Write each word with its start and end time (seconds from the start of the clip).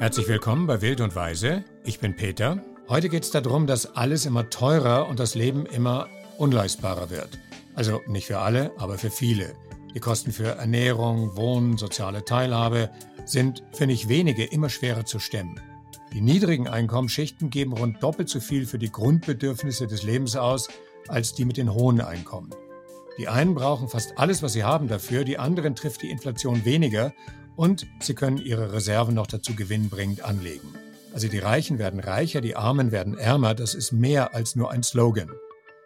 Herzlich 0.00 0.28
willkommen 0.28 0.66
bei 0.66 0.80
Wild 0.80 1.02
und 1.02 1.14
Weise. 1.14 1.62
Ich 1.84 2.00
bin 2.00 2.16
Peter. 2.16 2.64
Heute 2.88 3.10
geht 3.10 3.22
es 3.22 3.32
darum, 3.32 3.66
dass 3.66 3.96
alles 3.96 4.24
immer 4.24 4.48
teurer 4.48 5.06
und 5.06 5.20
das 5.20 5.34
Leben 5.34 5.66
immer 5.66 6.08
unleistbarer 6.38 7.10
wird. 7.10 7.38
Also 7.74 8.00
nicht 8.06 8.26
für 8.26 8.38
alle, 8.38 8.72
aber 8.78 8.96
für 8.96 9.10
viele. 9.10 9.52
Die 9.94 10.00
Kosten 10.00 10.32
für 10.32 10.56
Ernährung, 10.56 11.36
Wohnen, 11.36 11.76
soziale 11.76 12.24
Teilhabe 12.24 12.88
sind 13.26 13.62
für 13.74 13.86
nicht 13.86 14.08
wenige 14.08 14.46
immer 14.46 14.70
schwerer 14.70 15.04
zu 15.04 15.18
stemmen. 15.18 15.60
Die 16.14 16.22
niedrigen 16.22 16.66
Einkommensschichten 16.66 17.50
geben 17.50 17.74
rund 17.74 18.02
doppelt 18.02 18.30
so 18.30 18.40
viel 18.40 18.64
für 18.64 18.78
die 18.78 18.90
Grundbedürfnisse 18.90 19.86
des 19.86 20.02
Lebens 20.02 20.34
aus 20.34 20.68
als 21.08 21.34
die 21.34 21.44
mit 21.44 21.58
den 21.58 21.74
hohen 21.74 22.00
Einkommen. 22.00 22.54
Die 23.18 23.28
einen 23.28 23.54
brauchen 23.54 23.90
fast 23.90 24.18
alles, 24.18 24.42
was 24.42 24.54
sie 24.54 24.64
haben 24.64 24.88
dafür, 24.88 25.24
die 25.24 25.38
anderen 25.38 25.74
trifft 25.74 26.00
die 26.00 26.10
Inflation 26.10 26.64
weniger 26.64 27.12
und 27.56 27.86
sie 28.00 28.14
können 28.14 28.38
ihre 28.38 28.72
Reserven 28.72 29.14
noch 29.14 29.26
dazu 29.26 29.54
gewinnbringend 29.54 30.22
anlegen. 30.22 30.74
Also 31.12 31.28
die 31.28 31.38
Reichen 31.38 31.78
werden 31.78 32.00
reicher, 32.00 32.40
die 32.40 32.56
Armen 32.56 32.92
werden 32.92 33.18
ärmer, 33.18 33.54
das 33.54 33.74
ist 33.74 33.92
mehr 33.92 34.34
als 34.34 34.56
nur 34.56 34.70
ein 34.70 34.82
Slogan. 34.82 35.30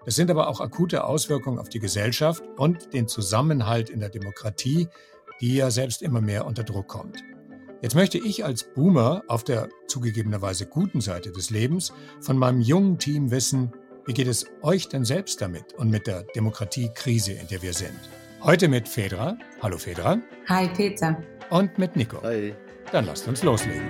Es 0.06 0.16
sind 0.16 0.30
aber 0.30 0.48
auch 0.48 0.60
akute 0.60 1.04
Auswirkungen 1.04 1.58
auf 1.58 1.70
die 1.70 1.80
Gesellschaft 1.80 2.42
und 2.56 2.92
den 2.92 3.08
Zusammenhalt 3.08 3.88
in 3.88 4.00
der 4.00 4.10
Demokratie, 4.10 4.88
die 5.40 5.56
ja 5.56 5.70
selbst 5.70 6.02
immer 6.02 6.20
mehr 6.20 6.46
unter 6.46 6.62
Druck 6.62 6.88
kommt. 6.88 7.22
Jetzt 7.80 7.94
möchte 7.94 8.18
ich 8.18 8.44
als 8.44 8.64
Boomer 8.64 9.22
auf 9.28 9.44
der 9.44 9.68
zugegebenerweise 9.88 10.66
guten 10.66 11.00
Seite 11.00 11.32
des 11.32 11.50
Lebens 11.50 11.92
von 12.20 12.38
meinem 12.38 12.60
jungen 12.60 12.98
Team 12.98 13.30
wissen, 13.30 13.72
wie 14.06 14.12
geht 14.12 14.28
es 14.28 14.46
euch 14.62 14.88
denn 14.88 15.04
selbst 15.04 15.40
damit 15.40 15.72
und 15.74 15.90
mit 15.90 16.06
der 16.06 16.24
Demokratiekrise, 16.34 17.32
in 17.32 17.48
der 17.48 17.62
wir 17.62 17.72
sind? 17.72 17.98
Heute 18.42 18.68
mit 18.68 18.86
Fedra. 18.86 19.38
Hallo 19.62 19.78
Fedra. 19.78 20.18
Hi 20.48 20.68
Peter. 20.68 21.16
Und 21.50 21.78
mit 21.78 21.96
Nico. 21.96 22.22
Hi. 22.22 22.54
Dann 22.92 23.06
lasst 23.06 23.28
uns 23.28 23.42
loslegen. 23.42 23.88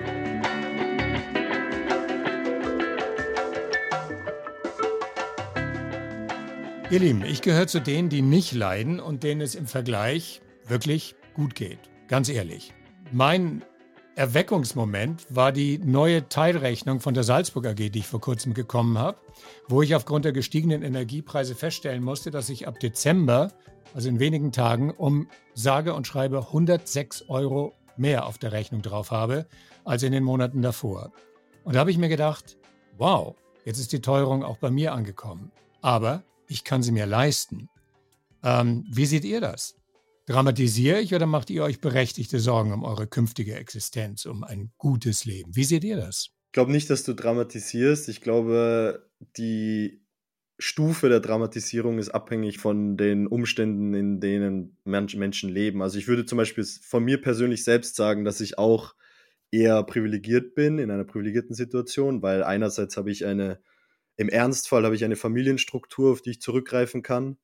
Ihr 6.90 7.00
Lieben, 7.00 7.24
ich 7.24 7.42
gehöre 7.42 7.66
zu 7.66 7.80
denen, 7.80 8.08
die 8.08 8.22
nicht 8.22 8.52
leiden 8.52 9.00
und 9.00 9.22
denen 9.22 9.40
es 9.40 9.54
im 9.54 9.66
Vergleich 9.66 10.42
wirklich 10.66 11.16
gut 11.34 11.54
geht. 11.54 11.78
Ganz 12.08 12.28
ehrlich. 12.28 12.72
Mein 13.10 13.64
Erweckungsmoment 14.16 15.26
war 15.28 15.50
die 15.50 15.78
neue 15.78 16.28
Teilrechnung 16.28 17.00
von 17.00 17.14
der 17.14 17.24
Salzburg 17.24 17.66
AG, 17.66 17.90
die 17.90 17.98
ich 17.98 18.06
vor 18.06 18.20
kurzem 18.20 18.54
gekommen 18.54 18.96
habe, 18.96 19.18
wo 19.68 19.82
ich 19.82 19.96
aufgrund 19.96 20.24
der 20.24 20.32
gestiegenen 20.32 20.82
Energiepreise 20.82 21.56
feststellen 21.56 22.04
musste, 22.04 22.30
dass 22.30 22.48
ich 22.48 22.68
ab 22.68 22.78
Dezember, 22.78 23.52
also 23.92 24.08
in 24.08 24.20
wenigen 24.20 24.52
Tagen, 24.52 24.92
um 24.92 25.28
sage 25.54 25.94
und 25.94 26.06
schreibe 26.06 26.38
106 26.38 27.28
Euro 27.28 27.74
mehr 27.96 28.26
auf 28.26 28.38
der 28.38 28.52
Rechnung 28.52 28.82
drauf 28.82 29.10
habe 29.10 29.46
als 29.84 30.04
in 30.04 30.12
den 30.12 30.22
Monaten 30.22 30.62
davor. 30.62 31.10
Und 31.64 31.74
da 31.74 31.80
habe 31.80 31.90
ich 31.90 31.98
mir 31.98 32.08
gedacht, 32.08 32.56
wow, 32.96 33.34
jetzt 33.64 33.80
ist 33.80 33.92
die 33.92 34.00
Teuerung 34.00 34.44
auch 34.44 34.58
bei 34.58 34.70
mir 34.70 34.92
angekommen. 34.92 35.50
Aber 35.82 36.22
ich 36.46 36.62
kann 36.62 36.84
sie 36.84 36.92
mir 36.92 37.06
leisten. 37.06 37.68
Ähm, 38.44 38.86
wie 38.88 39.06
seht 39.06 39.24
ihr 39.24 39.40
das? 39.40 39.74
Dramatisiere 40.26 41.00
ich 41.00 41.14
oder 41.14 41.26
macht 41.26 41.50
ihr 41.50 41.62
euch 41.62 41.80
berechtigte 41.80 42.40
Sorgen 42.40 42.72
um 42.72 42.82
eure 42.82 43.06
künftige 43.06 43.54
Existenz, 43.56 44.24
um 44.24 44.42
ein 44.42 44.72
gutes 44.78 45.24
Leben? 45.24 45.54
Wie 45.54 45.64
seht 45.64 45.84
ihr 45.84 45.96
das? 45.96 46.30
Ich 46.46 46.52
glaube 46.52 46.72
nicht, 46.72 46.88
dass 46.88 47.04
du 47.04 47.14
dramatisierst. 47.14 48.08
Ich 48.08 48.20
glaube, 48.20 49.10
die 49.36 50.02
Stufe 50.58 51.08
der 51.08 51.20
Dramatisierung 51.20 51.98
ist 51.98 52.10
abhängig 52.10 52.58
von 52.58 52.96
den 52.96 53.26
Umständen, 53.26 53.92
in 53.92 54.20
denen 54.20 54.78
Menschen 54.84 55.50
leben. 55.50 55.82
Also 55.82 55.98
ich 55.98 56.08
würde 56.08 56.24
zum 56.24 56.38
Beispiel 56.38 56.64
von 56.64 57.04
mir 57.04 57.20
persönlich 57.20 57.64
selbst 57.64 57.96
sagen, 57.96 58.24
dass 58.24 58.40
ich 58.40 58.56
auch 58.56 58.94
eher 59.50 59.82
privilegiert 59.82 60.54
bin, 60.54 60.78
in 60.78 60.90
einer 60.90 61.04
privilegierten 61.04 61.54
Situation, 61.54 62.22
weil 62.22 62.42
einerseits 62.42 62.96
habe 62.96 63.10
ich 63.10 63.26
eine 63.26 63.60
im 64.16 64.28
Ernstfall 64.28 64.84
habe 64.84 64.94
ich 64.94 65.04
eine 65.04 65.16
Familienstruktur, 65.16 66.12
auf 66.12 66.22
die 66.22 66.30
ich 66.30 66.40
zurückgreifen 66.40 67.02
kann, 67.02 67.36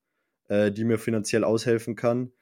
äh, 0.48 0.70
die 0.70 0.84
mir 0.84 0.98
finanziell 0.98 1.44
aushelfen 1.44 1.96
kann. 1.96 2.32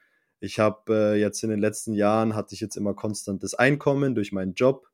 Ich 0.40 0.58
habe 0.58 1.14
äh, 1.14 1.20
jetzt 1.20 1.42
in 1.42 1.50
den 1.50 1.58
letzten 1.58 1.94
Jahren 1.94 2.34
hatte 2.34 2.54
ich 2.54 2.60
jetzt 2.60 2.76
immer 2.76 2.94
konstantes 2.94 3.54
Einkommen 3.54 4.14
durch 4.14 4.32
meinen 4.32 4.54
Job. 4.54 4.88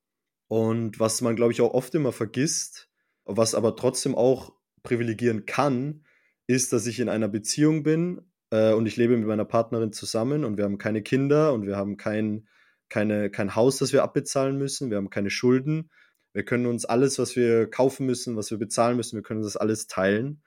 Und 0.48 1.00
was 1.00 1.20
man, 1.20 1.36
glaube 1.36 1.52
ich, 1.52 1.60
auch 1.60 1.74
oft 1.74 1.94
immer 1.94 2.12
vergisst, 2.12 2.88
was 3.24 3.54
aber 3.54 3.76
trotzdem 3.76 4.14
auch 4.14 4.52
privilegieren 4.82 5.46
kann, 5.46 6.04
ist, 6.46 6.72
dass 6.72 6.86
ich 6.86 7.00
in 7.00 7.08
einer 7.08 7.28
Beziehung 7.28 7.82
bin 7.82 8.20
äh, 8.50 8.72
und 8.72 8.86
ich 8.86 8.96
lebe 8.96 9.16
mit 9.16 9.26
meiner 9.26 9.44
Partnerin 9.44 9.92
zusammen 9.92 10.44
und 10.44 10.56
wir 10.56 10.64
haben 10.64 10.78
keine 10.78 11.02
Kinder 11.02 11.52
und 11.52 11.66
wir 11.66 11.76
haben 11.76 11.96
kein, 11.96 12.46
keine, 12.88 13.30
kein 13.30 13.54
Haus, 13.54 13.78
das 13.78 13.92
wir 13.92 14.02
abbezahlen 14.02 14.58
müssen, 14.58 14.90
wir 14.90 14.98
haben 14.98 15.10
keine 15.10 15.30
Schulden. 15.30 15.90
Wir 16.32 16.44
können 16.44 16.66
uns 16.66 16.84
alles, 16.84 17.18
was 17.18 17.36
wir 17.36 17.70
kaufen 17.70 18.06
müssen, 18.06 18.36
was 18.36 18.50
wir 18.50 18.58
bezahlen 18.58 18.96
müssen, 18.96 19.16
wir 19.16 19.22
können 19.22 19.42
das 19.42 19.56
alles 19.56 19.86
teilen. 19.86 20.42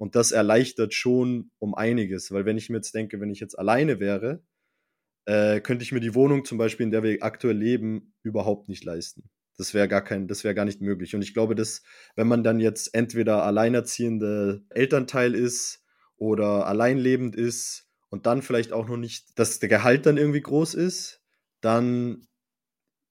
Und 0.00 0.16
das 0.16 0.32
erleichtert 0.32 0.94
schon 0.94 1.50
um 1.58 1.74
einiges, 1.74 2.32
weil 2.32 2.46
wenn 2.46 2.56
ich 2.56 2.70
mir 2.70 2.76
jetzt 2.76 2.94
denke, 2.94 3.20
wenn 3.20 3.28
ich 3.28 3.38
jetzt 3.38 3.58
alleine 3.58 4.00
wäre, 4.00 4.42
äh, 5.26 5.60
könnte 5.60 5.82
ich 5.82 5.92
mir 5.92 6.00
die 6.00 6.14
Wohnung 6.14 6.46
zum 6.46 6.56
Beispiel, 6.56 6.84
in 6.84 6.90
der 6.90 7.02
wir 7.02 7.22
aktuell 7.22 7.58
leben, 7.58 8.14
überhaupt 8.22 8.70
nicht 8.70 8.82
leisten. 8.82 9.28
Das 9.58 9.74
wäre 9.74 9.88
gar 9.88 10.02
kein, 10.02 10.26
das 10.26 10.42
wäre 10.42 10.54
gar 10.54 10.64
nicht 10.64 10.80
möglich. 10.80 11.14
Und 11.14 11.20
ich 11.20 11.34
glaube, 11.34 11.54
dass, 11.54 11.82
wenn 12.16 12.28
man 12.28 12.42
dann 12.42 12.60
jetzt 12.60 12.94
entweder 12.94 13.44
alleinerziehende 13.44 14.64
Elternteil 14.70 15.34
ist 15.34 15.84
oder 16.16 16.66
alleinlebend 16.66 17.36
ist 17.36 17.86
und 18.08 18.24
dann 18.24 18.40
vielleicht 18.40 18.72
auch 18.72 18.88
noch 18.88 18.96
nicht, 18.96 19.38
dass 19.38 19.58
der 19.58 19.68
Gehalt 19.68 20.06
dann 20.06 20.16
irgendwie 20.16 20.40
groß 20.40 20.72
ist, 20.76 21.20
dann 21.60 22.26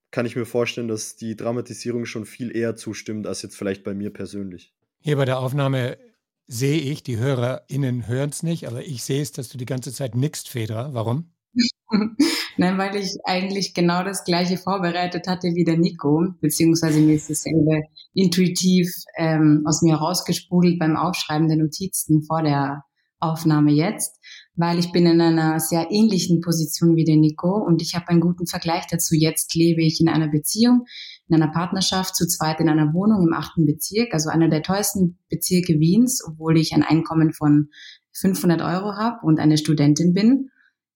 kann 0.09 0.25
ich 0.25 0.35
mir 0.35 0.45
vorstellen, 0.47 0.87
dass 0.87 1.17
die 1.17 1.35
Dramatisierung 1.35 2.07
schon 2.07 2.25
viel 2.25 2.57
eher 2.57 2.75
zustimmt 2.75 3.27
als 3.27 3.43
jetzt 3.43 3.55
vielleicht 3.55 3.83
bei 3.83 3.93
mir 3.93 4.11
persönlich. 4.11 4.73
Hier 5.01 5.17
bei 5.17 5.25
der 5.25 5.37
Aufnahme 5.37 6.08
sehe 6.49 6.79
ich, 6.79 7.03
die 7.03 7.17
HörerInnen 7.17 8.07
hören 8.07 8.31
es 8.31 8.43
nicht, 8.43 8.67
aber 8.67 8.83
ich 8.83 9.03
sehe 9.03 9.21
es, 9.21 9.31
dass 9.31 9.49
du 9.49 9.57
die 9.57 9.65
ganze 9.65 9.93
Zeit 9.93 10.15
nickst, 10.15 10.49
Fedra. 10.49 10.93
Warum? 10.93 11.31
Nein, 12.57 12.77
weil 12.77 12.95
ich 12.95 13.15
eigentlich 13.23 13.73
genau 13.73 14.03
das 14.03 14.23
gleiche 14.23 14.57
vorbereitet 14.57 15.27
hatte 15.27 15.49
wie 15.53 15.63
der 15.63 15.77
Nico, 15.77 16.25
beziehungsweise 16.41 16.99
mir 16.99 17.15
ist 17.15 17.29
dasselbe 17.29 17.83
intuitiv 18.13 18.91
ähm, 19.17 19.63
aus 19.65 19.81
mir 19.81 19.95
rausgesprudelt 19.95 20.79
beim 20.79 20.97
Aufschreiben 20.97 21.47
der 21.47 21.57
Notizen 21.57 22.23
vor 22.23 22.43
der 22.43 22.83
Aufnahme 23.19 23.71
jetzt 23.71 24.19
weil 24.59 24.77
ich 24.77 24.91
bin 24.91 25.05
in 25.05 25.21
einer 25.21 25.61
sehr 25.61 25.87
ähnlichen 25.89 26.41
Position 26.41 26.97
wie 26.97 27.05
der 27.05 27.15
Nico 27.15 27.49
und 27.49 27.81
ich 27.81 27.95
habe 27.95 28.09
einen 28.09 28.19
guten 28.19 28.45
Vergleich 28.45 28.87
dazu. 28.87 29.15
Jetzt 29.15 29.55
lebe 29.55 29.81
ich 29.81 30.01
in 30.01 30.09
einer 30.09 30.27
Beziehung, 30.27 30.85
in 31.29 31.35
einer 31.35 31.51
Partnerschaft, 31.51 32.15
zu 32.15 32.27
zweit 32.27 32.59
in 32.59 32.69
einer 32.69 32.93
Wohnung 32.93 33.27
im 33.27 33.33
achten 33.33 33.65
Bezirk, 33.65 34.13
also 34.13 34.29
einer 34.29 34.49
der 34.49 34.63
teuersten 34.63 35.19
Bezirke 35.29 35.79
Wiens, 35.79 36.23
obwohl 36.25 36.57
ich 36.57 36.73
ein 36.73 36.83
Einkommen 36.83 37.33
von 37.33 37.69
500 38.13 38.61
Euro 38.61 38.95
habe 38.95 39.25
und 39.25 39.39
eine 39.39 39.57
Studentin 39.57 40.13
bin. 40.13 40.49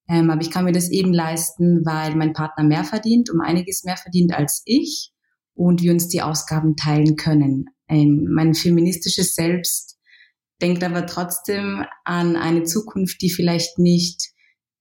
Ähm, 0.09 0.29
aber 0.29 0.41
ich 0.41 0.51
kann 0.51 0.66
mir 0.66 0.71
das 0.71 0.89
eben 0.89 1.13
leisten, 1.13 1.85
weil 1.85 2.16
mein 2.16 2.33
Partner 2.33 2.63
mehr 2.63 2.83
verdient, 2.83 3.29
um 3.29 3.41
einiges 3.41 3.83
mehr 3.83 3.95
verdient 3.95 4.33
als 4.33 4.63
ich 4.66 5.13
und 5.53 5.81
wir 5.81 5.94
uns 5.94 6.07
die 6.07 6.21
Ausgaben 6.21 6.75
teilen 6.75 7.15
können. 7.15 7.65
Ein, 7.88 8.25
mein 8.29 8.53
feministisches 8.55 9.35
Selbst 9.35 9.97
denkt 10.61 10.83
aber 10.83 11.05
trotzdem 11.05 11.85
an 12.03 12.35
eine 12.35 12.63
Zukunft, 12.63 13.21
die 13.21 13.29
vielleicht 13.29 13.77
nicht 13.79 14.32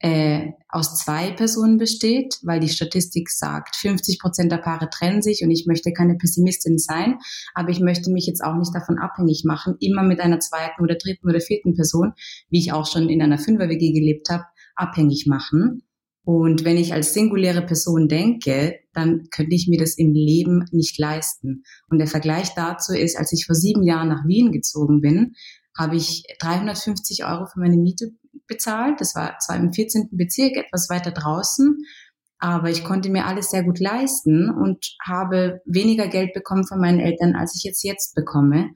äh, 0.02 0.50
aus 0.68 0.96
zwei 0.96 1.30
Personen 1.30 1.78
besteht, 1.78 2.38
weil 2.42 2.58
die 2.58 2.68
Statistik 2.68 3.30
sagt, 3.30 3.76
50 3.76 4.18
Prozent 4.18 4.50
der 4.50 4.58
Paare 4.58 4.90
trennen 4.90 5.22
sich 5.22 5.42
und 5.44 5.50
ich 5.52 5.64
möchte 5.66 5.92
keine 5.92 6.16
Pessimistin 6.16 6.76
sein, 6.76 7.18
aber 7.54 7.70
ich 7.70 7.78
möchte 7.78 8.10
mich 8.10 8.26
jetzt 8.26 8.42
auch 8.42 8.56
nicht 8.56 8.74
davon 8.74 8.98
abhängig 8.98 9.44
machen, 9.46 9.76
immer 9.78 10.02
mit 10.02 10.18
einer 10.18 10.40
zweiten 10.40 10.82
oder 10.82 10.96
dritten 10.96 11.28
oder 11.28 11.40
vierten 11.40 11.74
Person, 11.74 12.14
wie 12.50 12.58
ich 12.58 12.72
auch 12.72 12.86
schon 12.86 13.08
in 13.08 13.22
einer 13.22 13.38
Fünfer-WG 13.38 13.92
gelebt 13.92 14.28
habe, 14.28 14.44
abhängig 14.74 15.26
machen. 15.28 15.84
Und 16.24 16.64
wenn 16.64 16.76
ich 16.76 16.92
als 16.92 17.14
singuläre 17.14 17.62
Person 17.62 18.08
denke, 18.08 18.80
dann 18.92 19.28
könnte 19.30 19.54
ich 19.54 19.68
mir 19.68 19.78
das 19.78 19.96
im 19.96 20.12
Leben 20.12 20.64
nicht 20.72 20.98
leisten. 20.98 21.62
Und 21.88 21.98
der 21.98 22.08
Vergleich 22.08 22.54
dazu 22.54 22.92
ist, 22.92 23.16
als 23.16 23.32
ich 23.32 23.46
vor 23.46 23.54
sieben 23.54 23.84
Jahren 23.84 24.08
nach 24.08 24.26
Wien 24.26 24.50
gezogen 24.50 25.00
bin, 25.00 25.34
habe 25.78 25.96
ich 25.96 26.24
350 26.40 27.24
Euro 27.24 27.46
für 27.46 27.60
meine 27.60 27.76
Miete 27.76 28.12
bezahlt. 28.46 29.00
Das 29.00 29.14
war 29.14 29.38
zwar 29.38 29.56
im 29.56 29.72
14. 29.72 30.08
Bezirk 30.12 30.56
etwas 30.56 30.88
weiter 30.88 31.10
draußen, 31.10 31.84
aber 32.38 32.70
ich 32.70 32.84
konnte 32.84 33.10
mir 33.10 33.26
alles 33.26 33.50
sehr 33.50 33.62
gut 33.62 33.78
leisten 33.78 34.50
und 34.50 34.84
habe 35.06 35.60
weniger 35.64 36.08
Geld 36.08 36.32
bekommen 36.34 36.66
von 36.66 36.80
meinen 36.80 37.00
Eltern, 37.00 37.36
als 37.36 37.54
ich 37.56 37.62
jetzt 37.62 37.84
jetzt 37.84 38.14
bekomme. 38.14 38.70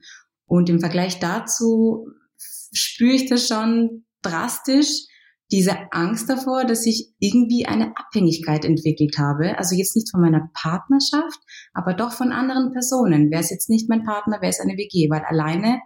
Und 0.45 0.69
im 0.69 0.79
Vergleich 0.79 1.19
dazu 1.19 2.07
spüre 2.71 3.13
ich 3.13 3.29
das 3.29 3.47
schon 3.47 4.05
drastisch, 4.21 5.05
diese 5.51 5.77
Angst 5.91 6.29
davor, 6.29 6.65
dass 6.65 6.85
ich 6.85 7.13
irgendwie 7.19 7.65
eine 7.65 7.93
Abhängigkeit 7.95 8.65
entwickelt 8.65 9.17
habe. 9.17 9.57
Also 9.57 9.75
jetzt 9.75 9.95
nicht 9.95 10.11
von 10.11 10.21
meiner 10.21 10.49
Partnerschaft, 10.53 11.39
aber 11.73 11.93
doch 11.93 12.11
von 12.11 12.31
anderen 12.31 12.71
Personen. 12.73 13.31
Wer 13.31 13.39
ist 13.39 13.51
jetzt 13.51 13.69
nicht 13.69 13.89
mein 13.89 14.03
Partner, 14.03 14.37
wer 14.41 14.49
ist 14.49 14.61
eine 14.61 14.77
WG? 14.77 15.09
Weil 15.09 15.23
alleine 15.25 15.79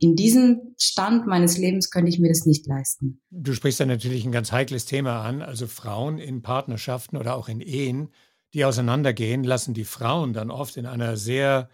in 0.00 0.14
diesem 0.14 0.74
Stand 0.78 1.26
meines 1.26 1.58
Lebens 1.58 1.90
könnte 1.90 2.10
ich 2.10 2.20
mir 2.20 2.28
das 2.28 2.46
nicht 2.46 2.66
leisten. 2.66 3.20
Du 3.30 3.52
sprichst 3.52 3.80
da 3.80 3.86
natürlich 3.86 4.24
ein 4.24 4.32
ganz 4.32 4.52
heikles 4.52 4.84
Thema 4.84 5.22
an. 5.22 5.42
Also 5.42 5.66
Frauen 5.66 6.18
in 6.18 6.42
Partnerschaften 6.42 7.16
oder 7.16 7.34
auch 7.34 7.48
in 7.48 7.60
Ehen, 7.60 8.10
die 8.54 8.64
auseinandergehen, 8.64 9.42
lassen 9.42 9.74
die 9.74 9.84
Frauen 9.84 10.32
dann 10.32 10.50
oft 10.50 10.76
in 10.76 10.86
einer 10.86 11.16
sehr, 11.16 11.68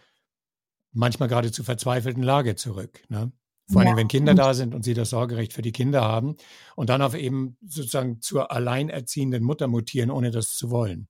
manchmal 0.93 1.29
geradezu 1.29 1.65
verzweifelten 1.65 2.23
Lage 2.23 2.57
zurück. 2.57 3.05
Ne? 3.09 3.31
Vor 3.71 3.81
allem, 3.81 3.91
ja. 3.91 3.97
wenn 3.97 4.09
Kinder 4.09 4.35
da 4.35 4.55
sind 4.55 4.75
und 4.75 4.85
sie 4.85 4.95
das 4.95 5.11
Sorgerecht 5.11 5.53
für 5.53 5.63
die 5.63 5.73
Kinder 5.73 6.03
haben 6.03 6.37
und 6.77 6.91
dann 6.91 7.03
auf 7.03 7.15
eben 7.15 7.57
sozusagen 7.63 8.21
zur 8.21 8.53
alleinerziehenden 8.53 9.43
Mutter 9.43 9.69
mutieren, 9.69 10.11
ohne 10.11 10.31
das 10.31 10.55
zu 10.55 10.71
wollen. 10.71 11.09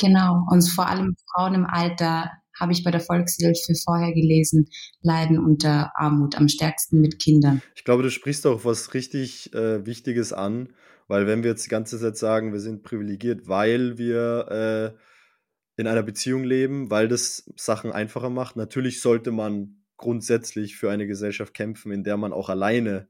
Genau. 0.00 0.44
Und 0.50 0.62
vor 0.68 0.86
allem 0.86 1.14
Frauen 1.32 1.54
im 1.54 1.66
Alter, 1.66 2.30
habe 2.58 2.72
ich 2.72 2.84
bei 2.84 2.90
der 2.90 3.00
Volkshilfe 3.00 3.74
vorher 3.84 4.12
gelesen, 4.12 4.68
leiden 5.00 5.38
unter 5.38 5.92
Armut 5.94 6.36
am 6.36 6.48
stärksten 6.48 7.00
mit 7.00 7.18
Kindern. 7.18 7.62
Ich 7.74 7.84
glaube, 7.84 8.02
du 8.02 8.10
sprichst 8.10 8.46
auch 8.46 8.64
was 8.64 8.94
richtig 8.94 9.52
äh, 9.54 9.84
Wichtiges 9.86 10.32
an, 10.32 10.72
weil 11.08 11.26
wenn 11.26 11.42
wir 11.42 11.50
jetzt 11.50 11.66
die 11.66 11.70
ganze 11.70 11.98
Zeit 11.98 12.16
sagen, 12.16 12.52
wir 12.52 12.60
sind 12.60 12.82
privilegiert, 12.82 13.48
weil 13.48 13.98
wir 13.98 14.94
äh, 14.96 15.80
in 15.80 15.86
einer 15.86 16.02
Beziehung 16.02 16.44
leben, 16.44 16.90
weil 16.90 17.08
das 17.08 17.50
Sachen 17.56 17.92
einfacher 17.92 18.30
macht, 18.30 18.56
natürlich 18.56 19.00
sollte 19.00 19.30
man 19.30 19.82
grundsätzlich 19.96 20.76
für 20.76 20.90
eine 20.90 21.06
Gesellschaft 21.06 21.54
kämpfen, 21.54 21.92
in 21.92 22.04
der 22.04 22.16
man 22.16 22.32
auch 22.32 22.48
alleine 22.48 23.08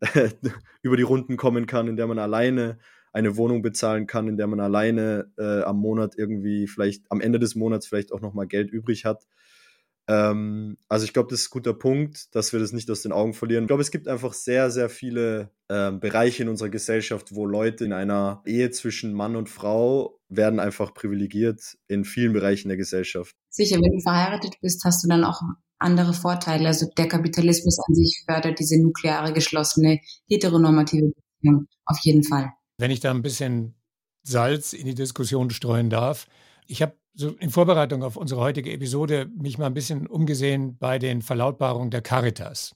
über 0.82 0.96
die 0.96 1.02
Runden 1.02 1.36
kommen 1.36 1.66
kann, 1.66 1.88
in 1.88 1.96
der 1.96 2.06
man 2.06 2.18
alleine 2.18 2.78
eine 3.12 3.36
Wohnung 3.36 3.62
bezahlen 3.62 4.06
kann, 4.06 4.28
in 4.28 4.36
der 4.36 4.46
man 4.46 4.60
alleine 4.60 5.30
äh, 5.38 5.62
am 5.62 5.78
Monat 5.78 6.14
irgendwie 6.16 6.66
vielleicht 6.66 7.04
am 7.10 7.20
Ende 7.20 7.38
des 7.38 7.54
Monats 7.54 7.86
vielleicht 7.86 8.12
auch 8.12 8.20
noch 8.20 8.34
mal 8.34 8.46
Geld 8.46 8.70
übrig 8.70 9.04
hat. 9.04 9.26
Ähm, 10.08 10.78
also 10.88 11.04
ich 11.04 11.12
glaube, 11.12 11.30
das 11.30 11.40
ist 11.40 11.48
ein 11.48 11.52
guter 11.52 11.74
Punkt, 11.74 12.34
dass 12.34 12.52
wir 12.52 12.60
das 12.60 12.72
nicht 12.72 12.90
aus 12.90 13.02
den 13.02 13.12
Augen 13.12 13.34
verlieren. 13.34 13.64
Ich 13.64 13.68
glaube, 13.68 13.82
es 13.82 13.90
gibt 13.90 14.08
einfach 14.08 14.32
sehr, 14.32 14.70
sehr 14.70 14.88
viele 14.88 15.50
ähm, 15.68 16.00
Bereiche 16.00 16.42
in 16.42 16.48
unserer 16.48 16.70
Gesellschaft, 16.70 17.34
wo 17.34 17.46
Leute 17.46 17.84
in 17.84 17.92
einer 17.92 18.42
Ehe 18.44 18.70
zwischen 18.70 19.12
Mann 19.12 19.36
und 19.36 19.48
Frau 19.48 20.18
werden 20.28 20.58
einfach 20.58 20.92
privilegiert 20.94 21.78
in 21.88 22.04
vielen 22.04 22.32
Bereichen 22.32 22.68
der 22.68 22.76
Gesellschaft. 22.76 23.36
Sicher, 23.50 23.76
wenn 23.76 23.92
du 23.92 24.00
verheiratet 24.00 24.56
bist, 24.60 24.84
hast 24.84 25.04
du 25.04 25.08
dann 25.08 25.24
auch 25.24 25.40
andere 25.78 26.14
Vorteile. 26.14 26.68
Also 26.68 26.86
der 26.96 27.08
Kapitalismus 27.08 27.78
an 27.86 27.94
sich 27.94 28.24
fördert 28.26 28.58
diese 28.58 28.80
nukleare, 28.80 29.32
geschlossene, 29.32 30.00
heteronormative 30.28 31.12
Beziehung 31.14 31.66
auf 31.84 31.98
jeden 32.02 32.24
Fall. 32.24 32.50
Wenn 32.82 32.90
ich 32.90 32.98
da 32.98 33.12
ein 33.12 33.22
bisschen 33.22 33.76
Salz 34.24 34.72
in 34.72 34.86
die 34.86 34.96
Diskussion 34.96 35.50
streuen 35.50 35.88
darf. 35.88 36.26
Ich 36.66 36.82
habe 36.82 36.98
so 37.14 37.28
in 37.28 37.50
Vorbereitung 37.50 38.02
auf 38.02 38.16
unsere 38.16 38.40
heutige 38.40 38.72
Episode 38.72 39.30
mich 39.36 39.56
mal 39.56 39.66
ein 39.66 39.74
bisschen 39.74 40.08
umgesehen 40.08 40.78
bei 40.78 40.98
den 40.98 41.22
Verlautbarungen 41.22 41.92
der 41.92 42.02
Caritas. 42.02 42.74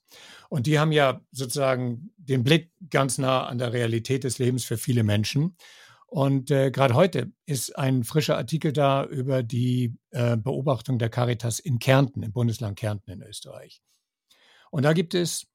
Und 0.49 0.69
die 0.69 0.79
haben 0.79 0.93
ja 0.93 1.23
sozusagen 1.33 2.13
den 2.19 2.45
Blick 2.45 2.71
ganz 2.89 3.19
nah 3.19 3.47
an 3.47 3.59
der 3.59 3.73
Realität 3.73 4.23
des 4.23 4.39
Lebens 4.39 4.65
für 4.65 4.77
viele 4.77 5.03
Menschen. 5.03 5.57
Und 6.07 6.53
äh, 6.53 6.71
gerade 6.71 6.95
heute 6.95 7.33
ist 7.45 7.77
ein 7.77 8.05
frischer 8.05 8.37
Artikel 8.37 8.73
da 8.73 9.05
über 9.07 9.43
die 9.43 9.97
äh, 10.13 10.37
Beobachtung 10.37 11.01
der 11.01 11.09
Caritas 11.09 11.59
in 11.59 11.81
Kärnten, 11.81 12.23
im 12.23 12.31
Bundesland 12.31 12.79
Kärnten 12.79 13.11
in 13.11 13.23
Österreich. 13.23 13.83
Und 14.71 14.85
da 14.85 14.93
gibt 14.93 15.15
es 15.15 15.49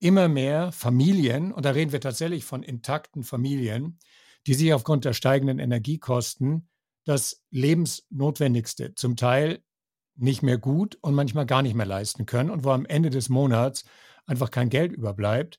immer 0.00 0.28
mehr 0.28 0.72
Familien, 0.72 1.52
und 1.52 1.64
da 1.64 1.70
reden 1.70 1.92
wir 1.92 2.00
tatsächlich 2.00 2.44
von 2.44 2.62
intakten 2.62 3.24
Familien, 3.24 3.98
die 4.46 4.54
sich 4.54 4.72
aufgrund 4.72 5.04
der 5.04 5.12
steigenden 5.12 5.58
Energiekosten 5.58 6.68
das 7.04 7.42
Lebensnotwendigste 7.50 8.94
zum 8.94 9.16
Teil 9.16 9.62
nicht 10.16 10.42
mehr 10.42 10.58
gut 10.58 10.98
und 11.00 11.14
manchmal 11.14 11.46
gar 11.46 11.62
nicht 11.62 11.74
mehr 11.74 11.86
leisten 11.86 12.26
können 12.26 12.50
und 12.50 12.64
wo 12.64 12.70
am 12.70 12.86
Ende 12.86 13.10
des 13.10 13.28
Monats 13.28 13.84
einfach 14.26 14.50
kein 14.50 14.68
Geld 14.68 14.92
überbleibt, 14.92 15.58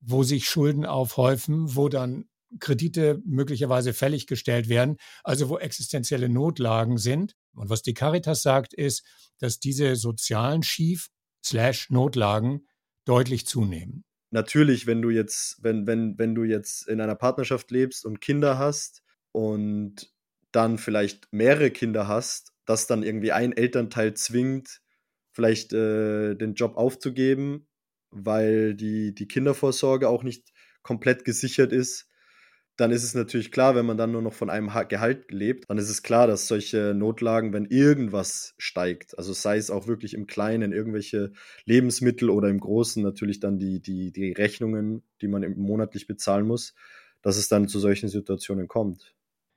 wo 0.00 0.22
sich 0.22 0.48
Schulden 0.48 0.84
aufhäufen, 0.84 1.76
wo 1.76 1.88
dann 1.88 2.26
Kredite 2.58 3.22
möglicherweise 3.24 3.92
fällig 3.92 4.26
gestellt 4.26 4.68
werden, 4.68 4.96
also 5.22 5.48
wo 5.48 5.58
existenzielle 5.58 6.28
Notlagen 6.28 6.98
sind. 6.98 7.36
Und 7.54 7.70
was 7.70 7.82
die 7.82 7.94
Caritas 7.94 8.42
sagt, 8.42 8.74
ist, 8.74 9.04
dass 9.38 9.60
diese 9.60 9.94
sozialen 9.94 10.64
Schief-Notlagen 10.64 12.66
deutlich 13.10 13.44
zunehmen. 13.44 14.04
Natürlich, 14.30 14.86
wenn 14.86 15.02
du 15.02 15.10
jetzt, 15.10 15.62
wenn, 15.64 15.86
wenn, 15.88 16.16
wenn 16.16 16.36
du 16.36 16.44
jetzt 16.44 16.86
in 16.86 17.00
einer 17.00 17.16
Partnerschaft 17.16 17.72
lebst 17.72 18.04
und 18.04 18.20
Kinder 18.20 18.56
hast 18.56 19.02
und 19.32 20.14
dann 20.52 20.78
vielleicht 20.78 21.32
mehrere 21.32 21.72
Kinder 21.72 22.06
hast, 22.06 22.52
dass 22.66 22.86
dann 22.86 23.02
irgendwie 23.02 23.32
ein 23.32 23.52
Elternteil 23.52 24.14
zwingt, 24.14 24.80
vielleicht 25.32 25.72
äh, 25.72 26.36
den 26.36 26.54
Job 26.54 26.76
aufzugeben, 26.76 27.66
weil 28.10 28.74
die, 28.74 29.12
die 29.12 29.26
Kindervorsorge 29.26 30.08
auch 30.08 30.22
nicht 30.22 30.52
komplett 30.82 31.24
gesichert 31.24 31.72
ist, 31.72 32.08
dann 32.80 32.92
ist 32.92 33.04
es 33.04 33.14
natürlich 33.14 33.52
klar, 33.52 33.74
wenn 33.74 33.84
man 33.84 33.98
dann 33.98 34.12
nur 34.12 34.22
noch 34.22 34.32
von 34.32 34.48
einem 34.48 34.70
Gehalt 34.88 35.30
lebt, 35.30 35.68
dann 35.68 35.76
ist 35.76 35.90
es 35.90 36.02
klar, 36.02 36.26
dass 36.26 36.48
solche 36.48 36.94
Notlagen, 36.94 37.52
wenn 37.52 37.66
irgendwas 37.66 38.54
steigt, 38.56 39.18
also 39.18 39.34
sei 39.34 39.58
es 39.58 39.70
auch 39.70 39.86
wirklich 39.86 40.14
im 40.14 40.26
Kleinen, 40.26 40.72
irgendwelche 40.72 41.32
Lebensmittel 41.66 42.30
oder 42.30 42.48
im 42.48 42.58
Großen 42.58 43.02
natürlich 43.02 43.38
dann 43.38 43.58
die, 43.58 43.80
die, 43.80 44.12
die 44.12 44.32
Rechnungen, 44.32 45.02
die 45.20 45.28
man 45.28 45.42
monatlich 45.58 46.06
bezahlen 46.06 46.46
muss, 46.46 46.74
dass 47.20 47.36
es 47.36 47.48
dann 47.48 47.68
zu 47.68 47.78
solchen 47.80 48.08
Situationen 48.08 48.66
kommt. 48.66 49.14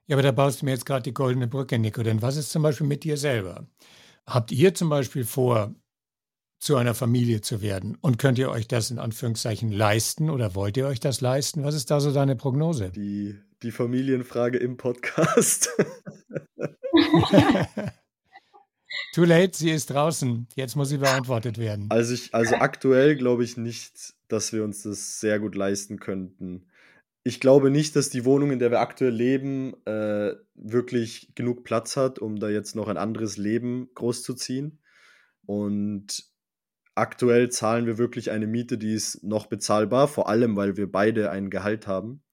Ja, 0.08 0.18
aber 0.18 0.24
da 0.24 0.34
baust 0.34 0.62
du 0.62 0.66
mir 0.66 0.72
jetzt 0.72 0.86
gerade 0.86 1.04
die 1.04 1.14
goldene 1.14 1.48
Brücke, 1.48 1.80
Nico. 1.80 2.04
Denn 2.04 2.22
was 2.22 2.36
ist 2.36 2.52
zum 2.52 2.62
Beispiel 2.62 2.88
mit 2.88 3.06
dir 3.06 3.16
selber? 3.16 3.68
Habt 4.28 4.52
ihr 4.52 4.74
zum 4.74 4.90
Beispiel 4.90 5.24
vor, 5.24 5.74
zu 6.64 6.78
einer 6.78 6.94
Familie 6.94 7.42
zu 7.42 7.62
werden? 7.62 7.98
Und 8.02 8.18
könnt 8.18 8.40
ihr 8.40 8.50
euch 8.50 8.68
das 8.68 8.90
in 8.90 9.00
Anführungszeichen 9.00 9.72
leisten 9.72 10.30
oder 10.30 10.56
wollt 10.56 10.78
ihr 10.78 10.88
euch 10.88 11.00
das 11.00 11.20
leisten? 11.22 11.64
Was 11.64 11.76
ist 11.76 11.92
da 11.92 12.00
so 12.00 12.14
deine 12.14 12.36
Prognose? 12.36 12.90
Die, 12.92 13.36
die 13.62 13.72
Familienfrage 13.72 14.58
im 14.58 14.78
Podcast. 14.78 15.70
Too 19.14 19.26
late, 19.26 19.56
sie 19.56 19.72
ist 19.72 19.90
draußen. 19.90 20.48
Jetzt 20.56 20.76
muss 20.76 20.90
sie 20.90 20.98
beantwortet 20.98 21.58
werden. 21.58 21.88
Also, 21.90 22.14
ich, 22.14 22.34
also 22.34 22.56
aktuell 22.56 23.16
glaube 23.16 23.44
ich 23.44 23.58
nicht, 23.58 24.14
dass 24.28 24.54
wir 24.54 24.64
uns 24.64 24.84
das 24.84 25.20
sehr 25.20 25.40
gut 25.40 25.56
leisten 25.56 26.00
könnten. 26.00 26.68
Ich 27.24 27.40
glaube 27.40 27.70
nicht, 27.72 27.96
dass 27.96 28.10
die 28.10 28.26
Wohnung, 28.26 28.52
in 28.52 28.60
der 28.60 28.72
wir 28.72 28.80
aktuell 28.80 29.14
leben, 29.14 29.76
äh, 29.86 30.34
wirklich 30.56 31.34
genug 31.36 31.64
Platz 31.64 31.96
hat, 31.96 32.20
um 32.20 32.40
da 32.40 32.50
jetzt 32.50 32.76
noch 32.76 32.88
ein 32.88 32.98
anderes 32.98 33.38
Leben 33.38 33.90
großzuziehen. 33.96 34.80
Und 35.46 36.33
aktuell 36.96 37.50
zahlen 37.50 37.86
wir 37.86 37.98
wirklich 37.98 38.32
eine 38.32 38.48
Miete, 38.48 38.78
die 38.78 38.94
ist 38.94 39.24
noch 39.24 39.48
bezahlbar, 39.48 40.08
vor 40.08 40.30
allem 40.30 40.56
weil 40.56 40.78
wir 40.78 40.92
beide 40.92 41.32
ein 41.32 41.50
Gehalt 41.50 41.88
haben. 41.88 42.24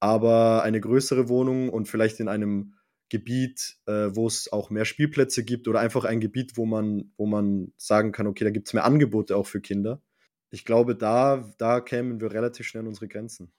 Aber 0.00 0.62
eine 0.62 0.80
größere 0.80 1.28
Wohnung 1.28 1.70
und 1.70 1.88
vielleicht 1.88 2.20
in 2.20 2.28
einem 2.28 2.74
Gebiet, 3.08 3.78
äh, 3.86 4.10
wo 4.14 4.26
es 4.26 4.52
auch 4.52 4.70
mehr 4.70 4.84
Spielplätze 4.84 5.44
gibt 5.44 5.66
oder 5.66 5.80
einfach 5.80 6.04
ein 6.04 6.20
Gebiet, 6.20 6.56
wo 6.56 6.66
man, 6.66 7.12
wo 7.16 7.26
man 7.26 7.72
sagen 7.76 8.12
kann, 8.12 8.26
okay, 8.26 8.44
da 8.44 8.50
gibt 8.50 8.68
es 8.68 8.74
mehr 8.74 8.84
Angebote 8.84 9.36
auch 9.36 9.46
für 9.46 9.60
Kinder. 9.60 10.02
Ich 10.50 10.64
glaube, 10.64 10.94
da, 10.94 11.52
da 11.58 11.80
kämen 11.80 12.20
wir 12.20 12.32
relativ 12.32 12.66
schnell 12.66 12.82
an 12.82 12.88
unsere 12.88 13.08
Grenzen. 13.08 13.52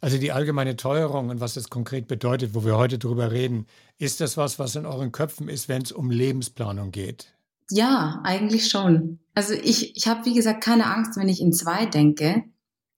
Also 0.00 0.18
die 0.18 0.32
allgemeine 0.32 0.76
Teuerung 0.76 1.30
und 1.30 1.40
was 1.40 1.54
das 1.54 1.70
konkret 1.70 2.08
bedeutet, 2.08 2.54
wo 2.54 2.64
wir 2.64 2.76
heute 2.76 2.98
drüber 2.98 3.32
reden, 3.32 3.66
ist 3.98 4.20
das 4.20 4.36
was, 4.36 4.58
was 4.58 4.76
in 4.76 4.84
euren 4.86 5.12
Köpfen 5.12 5.48
ist, 5.48 5.68
wenn 5.68 5.82
es 5.82 5.92
um 5.92 6.10
Lebensplanung 6.10 6.90
geht? 6.90 7.33
Ja, 7.70 8.20
eigentlich 8.24 8.68
schon. 8.68 9.20
Also 9.34 9.54
ich, 9.54 9.96
ich 9.96 10.06
habe, 10.06 10.24
wie 10.26 10.34
gesagt, 10.34 10.62
keine 10.62 10.86
Angst, 10.86 11.16
wenn 11.16 11.28
ich 11.28 11.40
in 11.40 11.52
zwei 11.52 11.86
denke. 11.86 12.44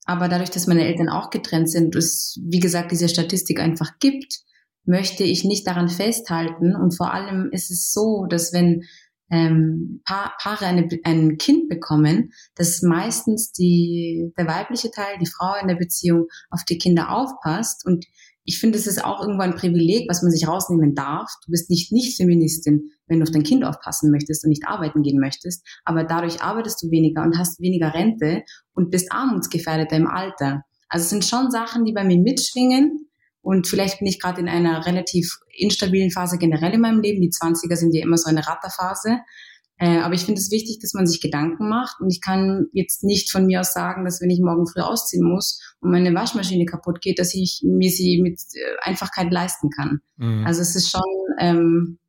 Aber 0.05 0.29
dadurch, 0.29 0.49
dass 0.49 0.67
meine 0.67 0.85
Eltern 0.85 1.09
auch 1.09 1.29
getrennt 1.29 1.69
sind, 1.69 1.95
es, 1.95 2.39
wie 2.43 2.59
gesagt, 2.59 2.91
diese 2.91 3.09
Statistik 3.09 3.59
einfach 3.59 3.99
gibt, 3.99 4.39
möchte 4.85 5.23
ich 5.23 5.43
nicht 5.43 5.67
daran 5.67 5.89
festhalten. 5.89 6.75
Und 6.75 6.95
vor 6.95 7.13
allem 7.13 7.49
ist 7.51 7.71
es 7.71 7.91
so, 7.91 8.25
dass 8.29 8.53
wenn 8.53 8.83
ähm, 9.29 10.01
pa 10.05 10.31
Paare 10.39 10.65
eine, 10.65 10.87
ein 11.03 11.37
Kind 11.37 11.67
bekommen, 11.67 12.31
dass 12.55 12.81
meistens 12.81 13.51
die, 13.51 14.31
der 14.37 14.47
weibliche 14.47 14.91
Teil, 14.91 15.17
die 15.19 15.29
Frau 15.29 15.55
in 15.61 15.67
der 15.67 15.75
Beziehung 15.75 16.27
auf 16.49 16.63
die 16.63 16.77
Kinder 16.77 17.11
aufpasst 17.11 17.85
und 17.85 18.05
ich 18.47 18.59
finde, 18.59 18.77
es 18.77 18.87
ist 18.87 19.03
auch 19.03 19.21
irgendwo 19.21 19.41
ein 19.41 19.55
Privileg, 19.55 20.09
was 20.09 20.21
man 20.21 20.31
sich 20.31 20.47
rausnehmen 20.47 20.95
darf. 20.95 21.29
Du 21.45 21.51
bist 21.51 21.69
nicht 21.69 21.91
nicht 21.91 22.15
Feministin, 22.15 22.91
wenn 23.05 23.19
du 23.19 23.23
auf 23.23 23.31
dein 23.31 23.43
Kind 23.43 23.65
aufpassen 23.65 24.09
möchtest 24.09 24.45
und 24.45 24.49
nicht 24.49 24.65
arbeiten 24.65 25.03
gehen 25.03 25.19
möchtest, 25.19 25.67
aber 25.83 26.05
dadurch 26.05 26.41
arbeitest 26.41 26.81
du 26.81 26.89
weniger 26.89 27.23
und 27.23 27.37
hast 27.37 27.59
weniger 27.59 27.93
Rente 27.93 28.43
und 28.73 28.89
bist 28.89 29.11
armutsgefährdeter 29.11 29.97
im 29.97 30.07
Alter. 30.07 30.63
Also 30.87 31.03
es 31.03 31.09
sind 31.09 31.25
schon 31.25 31.51
Sachen, 31.51 31.83
die 31.83 31.91
bei 31.91 32.05
mir 32.05 32.17
mitschwingen 32.17 33.09
und 33.41 33.67
vielleicht 33.67 33.99
bin 33.99 34.07
ich 34.07 34.17
gerade 34.17 34.39
in 34.39 34.47
einer 34.47 34.85
relativ 34.85 35.39
instabilen 35.57 36.09
Phase 36.09 36.37
generell 36.37 36.73
in 36.73 36.81
meinem 36.81 37.01
Leben. 37.01 37.21
Die 37.21 37.29
20er 37.29 37.75
sind 37.75 37.93
ja 37.93 38.01
immer 38.01 38.17
so 38.17 38.29
eine 38.29 38.47
Ratterphase. 38.47 39.19
Äh, 39.79 39.99
aber 39.99 40.15
ich 40.15 40.25
finde 40.25 40.41
es 40.41 40.51
wichtig, 40.51 40.79
dass 40.81 40.93
man 40.93 41.05
sich 41.05 41.21
Gedanken 41.21 41.69
macht. 41.69 41.99
Und 41.99 42.09
ich 42.09 42.21
kann 42.21 42.65
jetzt 42.73 43.03
nicht 43.03 43.31
von 43.31 43.45
mir 43.45 43.61
aus 43.61 43.73
sagen, 43.73 44.05
dass 44.05 44.21
wenn 44.21 44.29
ich 44.29 44.39
morgen 44.39 44.67
früh 44.67 44.81
ausziehen 44.81 45.23
muss 45.23 45.61
und 45.79 45.91
meine 45.91 46.13
Waschmaschine 46.13 46.65
kaputt 46.65 47.01
geht, 47.01 47.19
dass 47.19 47.35
ich 47.35 47.61
mir 47.63 47.89
sie 47.89 48.21
mit 48.21 48.39
äh, 48.53 48.89
Einfachkeit 48.89 49.31
leisten 49.31 49.69
kann. 49.69 49.99
Mhm. 50.17 50.45
Also 50.45 50.61
es 50.61 50.75
ist 50.75 50.89
schon, 50.89 51.01
ähm, 51.39 51.99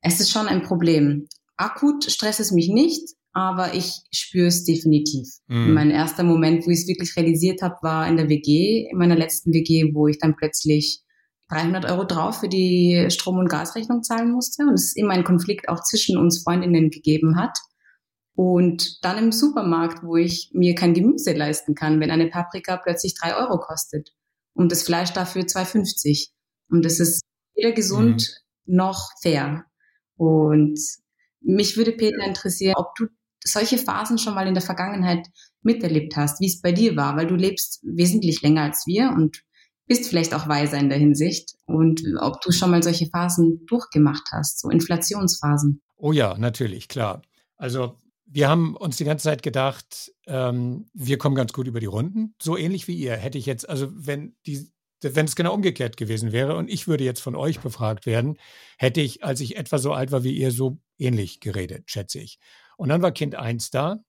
es 0.00 0.20
ist 0.20 0.30
schon 0.30 0.46
ein 0.46 0.62
Problem. 0.62 1.26
Akut 1.56 2.04
stresst 2.04 2.40
es 2.40 2.52
mich 2.52 2.68
nicht, 2.68 3.02
aber 3.32 3.74
ich 3.74 4.02
spüre 4.12 4.46
es 4.46 4.64
definitiv. 4.64 5.26
Mhm. 5.48 5.74
Mein 5.74 5.90
erster 5.90 6.22
Moment, 6.22 6.66
wo 6.66 6.70
ich 6.70 6.80
es 6.80 6.88
wirklich 6.88 7.16
realisiert 7.16 7.62
habe, 7.62 7.76
war 7.82 8.06
in 8.06 8.16
der 8.16 8.28
WG, 8.28 8.88
in 8.90 8.98
meiner 8.98 9.16
letzten 9.16 9.52
WG, 9.52 9.92
wo 9.94 10.06
ich 10.06 10.18
dann 10.18 10.36
plötzlich 10.36 11.02
300 11.52 11.84
Euro 11.90 12.04
drauf 12.04 12.40
für 12.40 12.48
die 12.48 13.06
Strom- 13.10 13.38
und 13.38 13.48
Gasrechnung 13.48 14.02
zahlen 14.02 14.32
musste 14.32 14.62
und 14.64 14.74
es 14.74 14.96
immer 14.96 15.12
einen 15.12 15.24
Konflikt 15.24 15.68
auch 15.68 15.82
zwischen 15.82 16.16
uns 16.16 16.42
Freundinnen 16.42 16.90
gegeben 16.90 17.36
hat. 17.36 17.58
Und 18.34 19.04
dann 19.04 19.18
im 19.18 19.32
Supermarkt, 19.32 20.02
wo 20.02 20.16
ich 20.16 20.50
mir 20.54 20.74
kein 20.74 20.94
Gemüse 20.94 21.32
leisten 21.34 21.74
kann, 21.74 22.00
wenn 22.00 22.10
eine 22.10 22.28
Paprika 22.28 22.78
plötzlich 22.78 23.14
drei 23.14 23.36
Euro 23.36 23.58
kostet 23.58 24.10
und 24.54 24.72
das 24.72 24.82
Fleisch 24.82 25.12
dafür 25.12 25.42
2,50. 25.42 26.30
Und 26.70 26.84
das 26.84 26.98
ist 26.98 27.20
weder 27.54 27.72
gesund 27.72 28.42
mhm. 28.64 28.76
noch 28.76 29.10
fair. 29.20 29.66
Und 30.16 30.80
mich 31.40 31.76
würde 31.76 31.92
Peter 31.92 32.24
interessieren, 32.24 32.74
ob 32.76 32.94
du 32.94 33.06
solche 33.44 33.76
Phasen 33.76 34.18
schon 34.18 34.34
mal 34.34 34.46
in 34.46 34.54
der 34.54 34.62
Vergangenheit 34.62 35.26
miterlebt 35.62 36.16
hast, 36.16 36.40
wie 36.40 36.46
es 36.46 36.60
bei 36.60 36.72
dir 36.72 36.96
war, 36.96 37.16
weil 37.16 37.26
du 37.26 37.34
lebst 37.34 37.80
wesentlich 37.82 38.40
länger 38.40 38.62
als 38.62 38.86
wir 38.86 39.10
und 39.10 39.42
bist 39.92 40.08
vielleicht 40.08 40.32
auch 40.32 40.48
weiser 40.48 40.78
in 40.78 40.88
der 40.88 40.96
Hinsicht 40.96 41.54
und 41.66 42.02
ob 42.18 42.40
du 42.40 42.50
schon 42.50 42.70
mal 42.70 42.82
solche 42.82 43.08
Phasen 43.08 43.66
durchgemacht 43.66 44.26
hast, 44.32 44.58
so 44.58 44.70
Inflationsphasen. 44.70 45.82
Oh 45.98 46.12
ja, 46.12 46.38
natürlich, 46.38 46.88
klar. 46.88 47.20
Also 47.58 47.98
wir 48.24 48.48
haben 48.48 48.74
uns 48.74 48.96
die 48.96 49.04
ganze 49.04 49.24
Zeit 49.24 49.42
gedacht, 49.42 50.10
ähm, 50.26 50.88
wir 50.94 51.18
kommen 51.18 51.34
ganz 51.34 51.52
gut 51.52 51.66
über 51.66 51.78
die 51.78 51.86
Runden. 51.86 52.34
So 52.40 52.56
ähnlich 52.56 52.88
wie 52.88 52.94
ihr. 52.94 53.16
Hätte 53.18 53.36
ich 53.36 53.44
jetzt, 53.44 53.68
also 53.68 53.88
wenn 53.92 54.34
die, 54.46 54.66
wenn 55.02 55.26
es 55.26 55.36
genau 55.36 55.52
umgekehrt 55.52 55.98
gewesen 55.98 56.32
wäre 56.32 56.56
und 56.56 56.70
ich 56.70 56.88
würde 56.88 57.04
jetzt 57.04 57.20
von 57.20 57.36
euch 57.36 57.60
befragt 57.60 58.06
werden, 58.06 58.38
hätte 58.78 59.02
ich, 59.02 59.22
als 59.24 59.42
ich 59.42 59.58
etwa 59.58 59.76
so 59.76 59.92
alt 59.92 60.10
war 60.10 60.24
wie 60.24 60.34
ihr, 60.34 60.52
so 60.52 60.78
ähnlich 60.96 61.40
geredet, 61.40 61.90
schätze 61.90 62.18
ich. 62.18 62.38
Und 62.78 62.88
dann 62.88 63.02
war 63.02 63.12
Kind 63.12 63.34
1 63.34 63.68
da, 63.68 64.02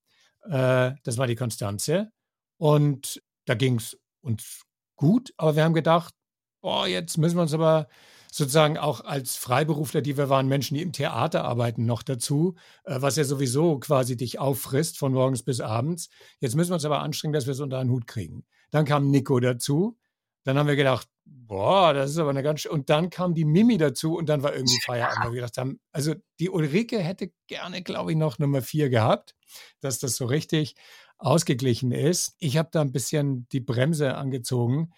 äh, 0.44 0.94
das 1.04 1.18
war 1.18 1.28
die 1.28 1.36
Konstanze. 1.36 2.10
Und 2.56 3.22
da 3.44 3.56
ging 3.56 3.76
es 3.76 3.98
uns 4.22 4.64
gut, 4.96 5.34
aber 5.38 5.56
wir 5.56 5.64
haben 5.64 5.74
gedacht, 5.74 6.14
boah, 6.62 6.88
jetzt 6.88 7.18
müssen 7.18 7.38
wir 7.38 7.42
uns 7.42 7.54
aber 7.54 7.88
sozusagen 8.32 8.80
auch 8.80 9.02
als 9.02 9.36
Freiberufler, 9.36 10.02
die 10.02 10.18
wir 10.18 10.28
waren, 10.28 10.48
Menschen, 10.48 10.76
die 10.76 10.82
im 10.82 10.92
Theater 10.92 11.44
arbeiten, 11.44 11.86
noch 11.86 12.02
dazu, 12.02 12.56
äh, 12.84 13.00
was 13.00 13.16
ja 13.16 13.26
sowieso 13.26 13.78
quasi 13.80 14.18
dich 14.18 14.40
auffrisst 14.40 14.98
von 14.98 15.14
morgens 15.14 15.44
bis 15.44 15.62
abends. 15.62 16.10
Jetzt 16.40 16.56
müssen 16.56 16.72
wir 16.72 16.76
uns 16.76 16.86
aber 16.86 17.02
anstrengen, 17.02 17.34
dass 17.34 17.46
wir 17.46 17.52
es 17.52 17.60
unter 17.60 17.78
einen 17.78 17.92
Hut 17.92 18.08
kriegen. 18.08 18.44
Dann 18.72 18.86
kam 18.86 19.12
Nico 19.12 19.40
dazu. 19.40 20.00
Dann 20.46 20.58
haben 20.58 20.68
wir 20.68 20.76
gedacht, 20.76 21.08
boah, 21.26 21.94
das 21.94 22.10
ist 22.10 22.18
aber 22.18 22.32
eine 22.32 22.42
ganz 22.44 22.66
Und 22.66 22.90
dann 22.90 23.12
kam 23.12 23.36
die 23.36 23.46
Mimi 23.46 23.78
dazu 23.78 24.16
und 24.16 24.28
dann 24.28 24.42
war 24.42 24.54
irgendwie 24.54 24.80
Feierabend, 24.84 25.20
weil 25.24 25.32
wir 25.32 25.42
gedacht 25.42 25.58
haben, 25.58 25.80
also 25.92 26.16
die 26.40 26.50
Ulrike 26.50 27.00
hätte 27.00 27.32
gerne, 27.48 27.84
glaube 27.84 28.12
ich, 28.12 28.18
noch 28.18 28.40
Nummer 28.40 28.62
vier 28.62 28.90
gehabt, 28.90 29.36
dass 29.80 30.00
das 30.00 30.16
so 30.16 30.26
richtig 30.26 30.76
ausgeglichen 31.24 31.92
ist. 31.92 32.36
Ich 32.40 32.58
habe 32.58 32.70
da 32.72 32.82
ein 32.82 32.92
bisschen 32.92 33.48
die 33.52 33.62
Bremse 33.62 34.16
angezogen. 34.16 34.92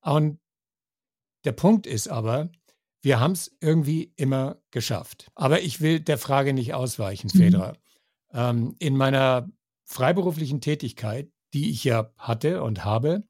Und 0.00 0.40
der 1.44 1.52
Punkt 1.52 1.86
ist 1.86 2.08
aber, 2.08 2.50
wir 3.00 3.20
haben 3.20 3.32
es 3.32 3.56
irgendwie 3.60 4.12
immer 4.16 4.60
geschafft. 4.70 5.30
Aber 5.34 5.62
ich 5.62 5.80
will 5.80 6.00
der 6.00 6.18
Frage 6.18 6.52
nicht 6.52 6.74
ausweichen, 6.74 7.30
mhm. 7.32 7.38
Fedra. 7.38 7.76
Ähm, 8.32 8.74
in 8.78 8.96
meiner 8.96 9.48
freiberuflichen 9.84 10.60
Tätigkeit, 10.60 11.30
die 11.54 11.70
ich 11.70 11.84
ja 11.84 12.12
hatte 12.18 12.62
und 12.62 12.84
habe, 12.84 13.24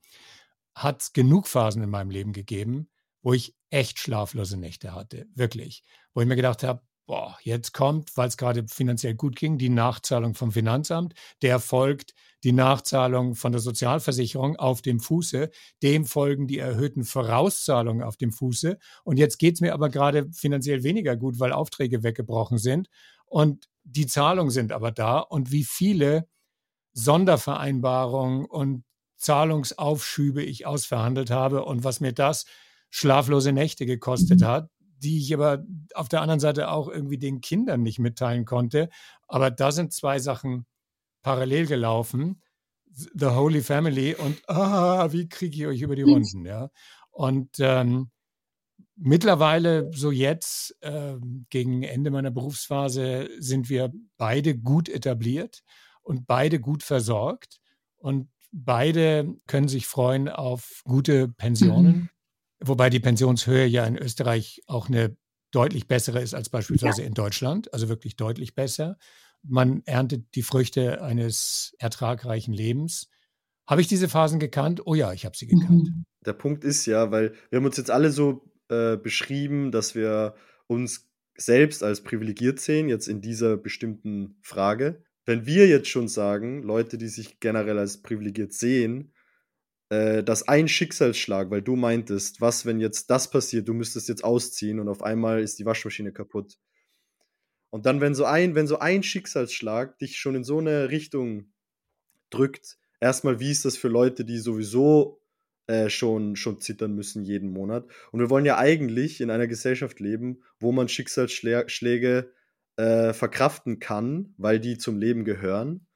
hat 0.75 1.03
es 1.03 1.13
genug 1.13 1.47
Phasen 1.47 1.83
in 1.83 1.91
meinem 1.91 2.11
Leben 2.11 2.33
gegeben, 2.33 2.89
wo 3.23 3.33
ich 3.35 3.55
echt 3.71 3.99
schlaflose 3.99 4.57
Nächte 4.57 4.95
hatte. 4.95 5.27
Wirklich. 5.35 5.83
Wo 6.15 6.23
ich 6.23 6.27
mir 6.27 6.37
gedacht 6.37 6.63
habe, 6.63 6.83
boah, 7.07 7.37
jetzt 7.43 7.73
kommt, 7.73 8.17
weil 8.17 8.29
es 8.29 8.37
gerade 8.37 8.67
finanziell 8.69 9.15
gut 9.15 9.37
ging, 9.37 9.59
die 9.59 9.69
Nachzahlung 9.69 10.35
vom 10.35 10.53
Finanzamt. 10.53 11.15
Der 11.43 11.59
folgt 11.59 12.15
die 12.45 12.53
Nachzahlung 12.53 13.35
von 13.35 13.53
der 13.53 13.61
Sozialversicherung 13.61 14.57
auf 14.57 14.83
dem 14.83 15.01
Fuße. 15.01 15.51
Dem 15.83 16.05
folgen 16.05 16.47
die 16.47 16.59
erhöhten 16.59 17.05
Vorauszahlungen 17.05 18.03
auf 18.03 18.17
dem 18.17 18.33
Fuße. 18.33 18.79
Und 19.05 19.19
jetzt 19.19 19.39
geht 19.39 19.55
es 19.55 19.61
mir 19.61 19.75
aber 19.75 19.89
gerade 19.89 20.31
finanziell 20.33 20.83
weniger 20.83 21.17
gut, 21.17 21.41
weil 21.41 21.53
Aufträge 21.53 22.03
weggebrochen 22.03 22.59
sind. 22.59 22.89
Und 23.27 23.69
die 23.85 24.07
Zahlungen 24.07 24.51
sind 24.51 24.73
aber 24.73 24.93
da. 24.93 25.19
Und 25.19 25.51
wie 25.51 25.65
viele 25.65 26.29
Sondervereinbarungen 26.93 28.45
und 28.47 28.85
Zahlungsaufschübe 29.17 30.43
ich 30.43 30.67
ausverhandelt 30.67 31.31
habe 31.31 31.65
und 31.65 31.85
was 31.85 32.01
mir 32.01 32.13
das 32.13 32.47
schlaflose 32.91 33.53
Nächte 33.53 33.85
gekostet 33.85 34.43
hat, 34.43 34.71
die 34.99 35.19
ich 35.19 35.35
aber 35.35 35.65
auf 35.95 36.09
der 36.09 36.23
anderen 36.23 36.41
Seite 36.41 36.71
auch 36.71 36.89
irgendwie 36.89 37.19
den 37.19 37.41
Kindern 37.41 37.83
nicht 37.83 37.99
mitteilen 37.99 38.45
konnte. 38.45 38.89
Aber 39.27 39.51
da 39.51 39.73
sind 39.73 39.93
zwei 39.93 40.19
Sachen 40.19 40.67
parallel 41.23 41.67
gelaufen. 41.67 42.43
The 42.91 43.27
Holy 43.27 43.61
Family 43.63 44.15
und 44.15 44.43
ah, 44.49 45.13
wie 45.13 45.29
kriege 45.29 45.57
ich 45.57 45.67
euch 45.67 45.83
über 45.83 45.95
die 45.95 46.03
Runden, 46.03 46.45
ja. 46.45 46.71
Und 47.11 47.57
ähm, 47.61 48.11
mittlerweile, 48.97 49.91
so 49.93 50.11
jetzt, 50.11 50.77
äh, 50.81 51.17
gegen 51.51 51.83
Ende 51.83 52.11
meiner 52.11 52.31
Berufsphase, 52.31 53.29
sind 53.39 53.69
wir 53.69 53.93
beide 54.17 54.59
gut 54.59 54.89
etabliert 54.89 55.63
und 56.03 56.27
beide 56.27 56.61
gut 56.61 56.83
versorgt. 56.83 57.61
Und 57.97 58.29
beide 58.53 59.35
können 59.47 59.69
sich 59.69 59.87
freuen 59.87 60.29
auf 60.29 60.83
gute 60.85 61.29
Pensionen. 61.29 61.97
Mhm. 61.97 62.09
Wobei 62.61 62.91
die 62.91 63.01
Pensionshöhe 63.01 63.67
ja 63.67 63.85
in 63.85 63.97
Österreich 63.97 64.63
auch 64.67 64.89
eine 64.89 65.17
deutlich 65.51 65.87
bessere 65.87 66.21
ist 66.21 66.35
als 66.35 66.51
beispielsweise 66.51 67.03
ja. 67.03 67.09
in 67.09 67.15
Deutschland, 67.15 67.73
also 67.73 67.89
wirklich 67.89 68.17
deutlich 68.17 68.55
besser. 68.55 68.99
Man 69.43 69.83
erntet 69.87 70.35
die 70.35 70.43
Früchte 70.43 71.03
eines 71.03 71.75
ertragreichen 71.79 72.53
Lebens. 72.53 73.09
Habe 73.67 73.81
ich 73.81 73.87
diese 73.87 74.09
Phasen 74.09 74.41
gekannt? 74.41 74.83
Oh 74.87 74.95
ja, 74.95 75.13
ich 75.13 75.25
habe 75.25 75.37
sie 75.37 75.47
gekannt. 75.47 75.85
Mhm. 75.85 76.05
Der 76.25 76.33
Punkt 76.33 76.65
ist 76.65 76.87
ja, 76.87 77.11
weil 77.11 77.35
wir 77.51 77.59
haben 77.59 77.67
uns 77.67 77.77
jetzt 77.77 77.91
alle 77.91 78.11
so 78.11 78.51
äh, 78.69 78.97
beschrieben, 78.97 79.71
dass 79.71 79.95
wir 79.95 80.35
uns 80.67 81.09
selbst 81.37 81.83
als 81.83 82.03
privilegiert 82.03 82.61
sehen, 82.61 82.89
jetzt 82.89 83.09
in 83.09 83.21
dieser 83.21 83.57
bestimmten 83.57 84.39
Frage. 84.43 85.05
Wenn 85.25 85.47
wir 85.47 85.69
jetzt 85.69 85.89
schon 85.89 86.09
sagen, 86.09 86.63
Leute, 86.63 86.99
die 86.99 87.09
sich 87.09 87.39
generell 87.41 87.79
als 87.79 88.03
privilegiert 88.03 88.53
sehen, 88.53 89.13
äh, 89.91 90.23
dass 90.23 90.49
ein 90.49 90.69
Schicksalsschlag, 90.69 91.51
weil 91.51 91.63
du 91.63 91.77
meintest, 91.77 92.41
was, 92.41 92.67
wenn 92.67 92.81
jetzt 92.81 93.11
das 93.11 93.31
passiert, 93.31 93.69
du 93.69 93.75
müsstest 93.75 94.09
jetzt 94.09 94.25
ausziehen 94.25 94.81
und 94.81 94.89
auf 94.89 95.03
einmal 95.03 95.41
ist 95.41 95.59
die 95.59 95.65
Waschmaschine 95.65 96.13
kaputt. 96.13 96.59
Und 97.71 97.87
dann, 97.87 98.01
wenn 98.01 98.15
so 98.15 98.25
ein, 98.25 98.55
wenn 98.55 98.67
so 98.67 98.79
ein 98.79 99.03
Schicksalsschlag 99.03 99.99
dich 99.99 100.17
schon 100.17 100.35
in 100.35 100.45
so 100.45 100.59
eine 100.59 100.91
Richtung 100.91 101.53
drückt, 102.31 102.79
erstmal, 103.01 103.41
wie 103.41 103.51
ist 103.51 103.65
das 103.65 103.77
für 103.77 103.89
Leute, 103.89 104.25
die 104.25 104.39
sowieso 104.39 105.21
äh, 105.67 105.91
schon, 105.91 106.37
schon 106.37 106.61
zittern 106.61 106.95
müssen 106.95 107.23
jeden 107.23 107.51
Monat? 107.51 107.87
Und 108.11 108.21
wir 108.21 108.31
wollen 108.31 108.47
ja 108.47 108.59
eigentlich 108.59 109.21
in 109.21 109.31
einer 109.31 109.47
Gesellschaft 109.47 110.01
leben, 110.01 110.43
wo 110.61 110.73
man 110.73 110.89
Schicksalsschläge 110.89 112.33
äh, 112.77 113.13
verkraften 113.13 113.81
kann, 113.81 114.35
weil 114.39 114.61
die 114.61 114.79
zum 114.79 114.99
Leben 114.99 115.25
gehören. 115.25 115.87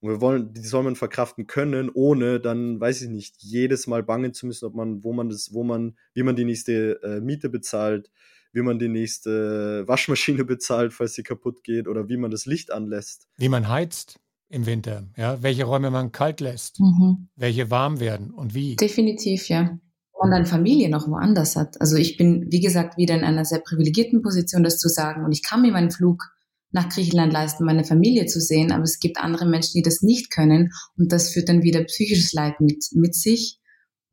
Und 0.00 0.10
wir 0.10 0.20
wollen, 0.20 0.52
die 0.52 0.60
soll 0.60 0.82
man 0.82 0.96
verkraften 0.96 1.46
können, 1.46 1.90
ohne 1.90 2.40
dann, 2.40 2.78
weiß 2.80 3.02
ich 3.02 3.08
nicht, 3.08 3.36
jedes 3.38 3.86
Mal 3.86 4.02
bangen 4.02 4.34
zu 4.34 4.46
müssen, 4.46 4.66
ob 4.66 4.74
man, 4.74 5.02
wo 5.02 5.12
man 5.12 5.30
das, 5.30 5.54
wo 5.54 5.64
man, 5.64 5.96
wie 6.12 6.22
man 6.22 6.36
die 6.36 6.44
nächste 6.44 7.00
äh, 7.02 7.20
Miete 7.20 7.48
bezahlt, 7.48 8.10
wie 8.54 8.62
man 8.62 8.78
die 8.78 8.88
nächste 8.88 9.84
Waschmaschine 9.86 10.44
bezahlt, 10.44 10.94
falls 10.94 11.14
sie 11.14 11.22
kaputt 11.22 11.62
geht, 11.62 11.88
oder 11.88 12.08
wie 12.08 12.16
man 12.16 12.30
das 12.30 12.46
Licht 12.46 12.72
anlässt. 12.72 13.26
Wie 13.36 13.48
man 13.48 13.68
heizt 13.68 14.20
im 14.48 14.66
Winter, 14.66 15.08
ja, 15.16 15.42
welche 15.42 15.64
Räume 15.64 15.90
man 15.90 16.12
kalt 16.12 16.40
lässt, 16.40 16.80
mhm. 16.80 17.28
welche 17.34 17.70
warm 17.70 18.00
werden 18.00 18.30
und 18.30 18.54
wie. 18.54 18.76
Definitiv, 18.76 19.48
ja. 19.48 19.78
Und 20.12 20.30
dann 20.30 20.46
Familie 20.46 20.88
noch 20.88 21.08
woanders 21.08 21.56
hat. 21.56 21.80
Also 21.80 21.96
ich 21.96 22.16
bin, 22.16 22.46
wie 22.50 22.60
gesagt, 22.60 22.96
wieder 22.96 23.16
in 23.16 23.24
einer 23.24 23.44
sehr 23.44 23.58
privilegierten 23.58 24.22
Position, 24.22 24.62
das 24.62 24.78
zu 24.78 24.88
sagen. 24.88 25.24
Und 25.24 25.32
ich 25.32 25.42
kann 25.42 25.60
mir 25.60 25.72
meinen 25.72 25.90
Flug 25.90 26.22
nach 26.70 26.88
Griechenland 26.88 27.32
leisten, 27.32 27.64
meine 27.64 27.84
Familie 27.84 28.26
zu 28.26 28.40
sehen. 28.40 28.70
Aber 28.70 28.84
es 28.84 29.00
gibt 29.00 29.18
andere 29.18 29.44
Menschen, 29.44 29.72
die 29.74 29.82
das 29.82 30.02
nicht 30.02 30.30
können. 30.30 30.70
Und 30.96 31.10
das 31.12 31.30
führt 31.30 31.48
dann 31.48 31.62
wieder 31.62 31.82
psychisches 31.84 32.32
Leid 32.32 32.60
mit, 32.60 32.86
mit 32.92 33.14
sich. 33.14 33.58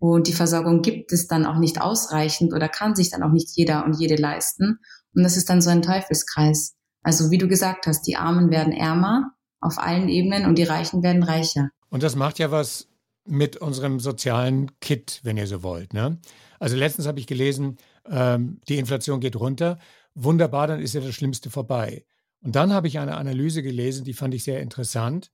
Und 0.02 0.26
die 0.26 0.34
Versorgung 0.34 0.82
gibt 0.82 1.14
es 1.14 1.28
dann 1.28 1.46
auch 1.46 1.60
nicht 1.60 1.80
ausreichend 1.80 2.54
oder 2.54 2.68
kann 2.68 2.96
sich 2.96 3.12
dann 3.12 3.22
auch 3.22 3.32
nicht 3.32 3.56
jeder 3.56 3.86
und 3.86 4.00
jede 4.00 4.16
leisten. 4.16 4.80
Und 5.14 5.22
das 5.22 5.38
ist 5.38 5.48
dann 5.48 5.62
so 5.62 5.70
ein 5.70 5.84
Teufelskreis. 5.84 6.74
Also 7.04 7.30
wie 7.30 7.38
du 7.38 7.48
gesagt 7.48 7.86
hast, 7.86 8.08
die 8.08 8.16
Armen 8.16 8.50
werden 8.50 8.74
ärmer 8.74 9.36
auf 9.60 9.78
allen 9.78 10.10
Ebenen 10.10 10.48
und 10.48 10.58
die 10.58 10.64
Reichen 10.64 11.04
werden 11.04 11.22
reicher. 11.22 11.70
Und 11.90 12.02
das 12.02 12.16
macht 12.16 12.40
ja 12.40 12.50
was 12.50 12.88
mit 13.26 13.58
unserem 13.58 14.00
sozialen 14.00 14.72
Kit, 14.80 15.20
wenn 15.22 15.38
ihr 15.38 15.46
so 15.46 15.62
wollt. 15.62 15.94
Ne? 15.94 16.18
Also 16.60 16.76
letztens 16.76 17.06
habe 17.06 17.20
ich 17.20 17.28
gelesen, 17.28 17.78
ähm, 18.10 18.60
die 18.68 18.80
Inflation 18.80 19.20
geht 19.20 19.36
runter. 19.36 19.78
Wunderbar, 20.16 20.66
dann 20.66 20.80
ist 20.80 20.96
ja 20.96 21.02
das 21.02 21.14
Schlimmste 21.14 21.52
vorbei. 21.52 22.06
Und 22.42 22.56
dann 22.56 22.74
habe 22.74 22.88
ich 22.88 22.98
eine 22.98 23.18
Analyse 23.18 23.62
gelesen, 23.62 24.04
die 24.04 24.16
fand 24.16 24.34
ich 24.34 24.44
sehr 24.44 24.62
interessant, 24.62 25.32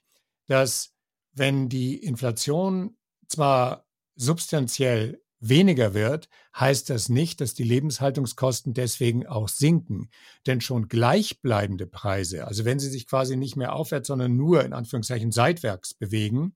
dass 0.47 0.91
wenn 1.31 1.69
die 1.69 1.95
Inflation 1.95 2.97
zwar 3.29 3.86
substanziell 4.17 5.21
weniger 5.39 5.93
wird, 5.93 6.29
heißt 6.55 6.89
das 6.89 7.09
nicht, 7.09 7.41
dass 7.41 7.53
die 7.53 7.63
Lebenshaltungskosten 7.63 8.73
deswegen 8.73 9.27
auch 9.27 9.47
sinken. 9.47 10.09
Denn 10.45 10.61
schon 10.61 10.87
gleichbleibende 10.87 11.87
Preise, 11.87 12.47
also 12.47 12.65
wenn 12.65 12.79
sie 12.79 12.89
sich 12.89 13.07
quasi 13.07 13.37
nicht 13.37 13.55
mehr 13.55 13.73
aufwärts, 13.73 14.07
sondern 14.07 14.35
nur 14.35 14.65
in 14.65 14.73
Anführungszeichen 14.73 15.31
seitwärts 15.31 15.93
bewegen, 15.93 16.55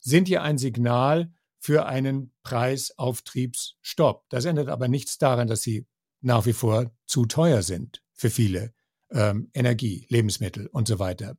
sind 0.00 0.28
ja 0.28 0.42
ein 0.42 0.58
Signal 0.58 1.32
für 1.58 1.86
einen 1.86 2.32
Preisauftriebsstopp. 2.42 4.24
Das 4.28 4.44
ändert 4.44 4.68
aber 4.68 4.88
nichts 4.88 5.18
daran, 5.18 5.48
dass 5.48 5.62
sie 5.62 5.86
nach 6.20 6.46
wie 6.46 6.52
vor 6.52 6.92
zu 7.06 7.26
teuer 7.26 7.62
sind 7.62 8.02
für 8.12 8.30
viele 8.30 8.72
ähm, 9.10 9.50
Energie, 9.52 10.06
Lebensmittel 10.08 10.68
und 10.68 10.88
so 10.88 10.98
weiter. 10.98 11.36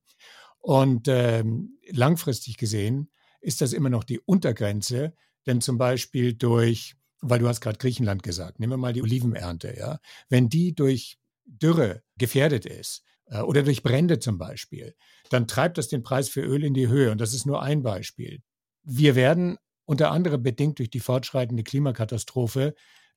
Und 0.59 1.07
ähm, 1.07 1.77
langfristig 1.89 2.57
gesehen 2.57 3.11
ist 3.41 3.59
das 3.61 3.73
immer 3.73 3.89
noch 3.89 4.05
die 4.05 4.19
Untergrenze, 4.19 5.13
denn 5.45 5.61
zum 5.61 5.77
Beispiel 5.77 6.33
durch, 6.33 6.95
weil 7.21 7.39
du 7.39 7.47
hast 7.47 7.61
gerade 7.61 7.77
Griechenland 7.77 8.23
gesagt, 8.23 8.59
nehmen 8.59 8.73
wir 8.73 8.77
mal 8.77 8.93
die 8.93 9.01
Olivenernte, 9.01 9.75
ja, 9.77 9.99
wenn 10.29 10.49
die 10.49 10.73
durch 10.73 11.17
Dürre 11.45 12.03
gefährdet 12.17 12.65
ist 12.65 13.03
äh, 13.27 13.39
oder 13.39 13.63
durch 13.63 13.83
Brände 13.83 14.19
zum 14.19 14.37
Beispiel, 14.37 14.95
dann 15.29 15.47
treibt 15.47 15.77
das 15.77 15.87
den 15.87 16.03
Preis 16.03 16.29
für 16.29 16.41
Öl 16.41 16.63
in 16.63 16.73
die 16.73 16.87
Höhe 16.87 17.11
und 17.11 17.21
das 17.21 17.33
ist 17.33 17.45
nur 17.45 17.61
ein 17.61 17.83
Beispiel. 17.83 18.41
Wir 18.83 19.15
werden 19.15 19.57
unter 19.85 20.11
anderem 20.11 20.41
bedingt 20.43 20.79
durch 20.79 20.89
die 20.89 20.99
fortschreitende 20.99 21.63
Klimakatastrophe 21.63 22.73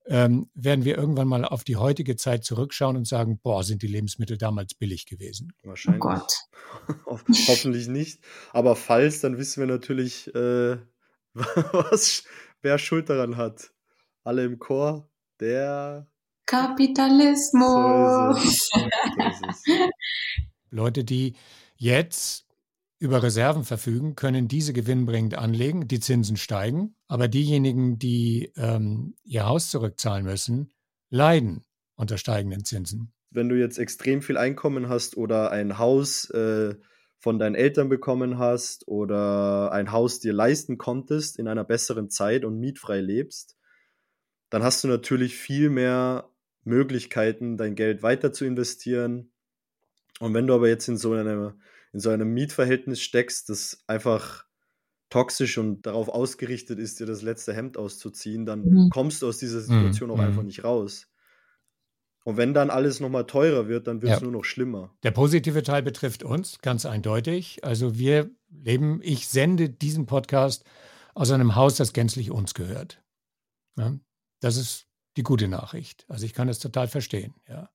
ähm, 0.09 0.49
werden 0.55 0.85
wir 0.85 0.97
irgendwann 0.97 1.29
mal 1.29 1.45
auf 1.45 1.65
die 1.65 1.77
heutige 1.77 2.17
Zeit 2.17 2.45
zurückschauen 2.45 2.97
und 2.97 3.07
sagen, 3.07 3.41
boah, 3.43 3.65
sind 3.65 3.83
die 3.83 3.89
Lebensmittel 3.89 4.39
damals 4.39 4.75
billig 4.75 5.07
gewesen. 5.07 5.53
Wahrscheinlich. 5.65 6.03
Oh 6.03 6.09
Gott. 6.09 6.33
Ho 7.07 7.19
hoffentlich 7.49 7.89
nicht. 7.89 8.21
Aber 8.53 8.77
falls, 8.77 9.21
dann 9.21 9.39
wissen 9.39 9.61
wir 9.61 9.67
natürlich, 9.67 10.33
äh, 10.35 10.77
was, 11.73 12.25
wer 12.63 12.79
Schuld 12.79 13.11
daran 13.11 13.37
hat. 13.37 13.71
Alle 14.25 14.45
im 14.45 14.59
Chor, 14.59 15.11
der 15.39 16.11
Kapitalismus. 16.47 18.71
So. 18.71 18.89
Leute, 20.71 21.05
die 21.05 21.37
jetzt 21.77 22.47
über 22.99 23.23
Reserven 23.23 23.65
verfügen, 23.65 24.15
können 24.15 24.49
diese 24.49 24.73
gewinnbringend 24.73 25.37
anlegen, 25.37 25.87
die 25.87 26.01
Zinsen 26.01 26.39
steigen, 26.39 26.95
aber 27.09 27.29
diejenigen, 27.29 27.99
die 27.99 28.53
ähm, 28.57 29.15
ihr 29.25 29.47
Haus 29.47 29.71
zurückzahlen 29.71 30.25
müssen, 30.25 30.73
leiden 31.11 31.63
unter 31.97 32.17
steigenden 32.17 32.65
Zinsen. 32.65 33.13
Wenn 33.31 33.51
du 33.51 33.57
jetzt 33.57 33.79
extrem 33.79 34.23
viel 34.23 34.39
Einkommen 34.39 34.89
hast 34.89 35.17
oder 35.17 35.51
ein 35.51 35.79
Haus 35.79 36.31
äh, 36.31 36.77
von 37.19 37.39
deinen 37.39 37.55
Eltern 37.55 37.89
bekommen 37.89 38.39
hast 38.39 38.87
oder 38.89 39.73
ein 39.73 39.93
Haus 39.93 40.21
dir 40.21 40.33
leisten 40.33 40.79
konntest 40.79 41.39
in 41.39 41.49
einer 41.49 41.65
besseren 41.65 42.11
Zeit 42.11 42.45
und 42.45 42.59
mietfrei 42.59 43.01
lebst, 43.01 43.57
dann 44.51 44.63
hast 44.63 44.85
du 44.85 44.89
natürlich 44.89 45.37
viel 45.37 45.71
mehr 45.71 46.31
Möglichkeiten, 46.65 47.57
dein 47.57 47.75
Geld 47.75 48.03
weiter 48.03 48.33
zu 48.33 48.45
investieren. 48.45 49.33
Und 50.21 50.35
wenn 50.35 50.47
du 50.47 50.55
aber 50.55 50.69
jetzt 50.69 50.89
in 50.89 50.97
so 50.97 51.13
einer 51.13 51.57
in 51.97 52.01
so 52.01 52.11
einem 52.11 52.35
Mietverhältnis 52.35 53.01
steckst, 53.01 53.49
das 53.49 53.83
einfach 53.87 54.45
toxisch 55.09 55.57
und 55.57 55.87
darauf 55.87 56.11
ausgerichtet 56.11 56.79
ist, 56.79 57.01
dir 57.01 57.07
das 57.07 57.23
letzte 57.23 57.55
Hemd 57.55 57.79
auszuziehen, 57.79 58.45
dann 58.45 58.65
mhm. 58.65 58.91
kommst 58.91 59.23
du 59.23 59.29
aus 59.29 59.39
dieser 59.39 59.63
Situation 59.63 60.11
mhm. 60.11 60.15
auch 60.15 60.19
einfach 60.19 60.43
mhm. 60.43 60.49
nicht 60.49 60.63
raus. 60.63 61.09
Und 62.27 62.37
wenn 62.37 62.55
dann 62.55 62.71
alles 62.71 62.99
nochmal 62.99 63.25
teurer 63.25 63.69
wird, 63.69 63.87
dann 63.87 64.03
wird 64.03 64.15
es 64.15 64.19
ja. 64.19 64.25
nur 64.25 64.33
noch 64.33 64.45
schlimmer. 64.45 64.93
Der 65.05 65.13
positive 65.13 65.63
Teil 65.63 65.85
betrifft 65.85 66.25
uns 66.25 66.59
ganz 66.59 66.85
eindeutig. 66.85 67.63
Also 67.63 68.01
wir 68.01 68.29
leben, 68.51 68.99
ich 69.01 69.29
sende 69.29 69.71
diesen 69.71 70.07
Podcast 70.07 70.65
aus 71.15 71.31
einem 71.31 71.55
Haus, 71.55 71.77
das 71.77 71.93
gänzlich 71.93 72.33
uns 72.33 72.55
gehört. 72.55 73.01
Ja, 73.79 73.95
das 74.41 74.57
ist 74.57 74.89
die 75.17 75.23
gute 75.23 75.47
Nachricht. 75.47 76.05
Also 76.09 76.27
ich 76.27 76.35
kann 76.35 76.49
das 76.49 76.59
total 76.59 76.89
verstehen. 76.89 77.37
Ja. 77.49 77.71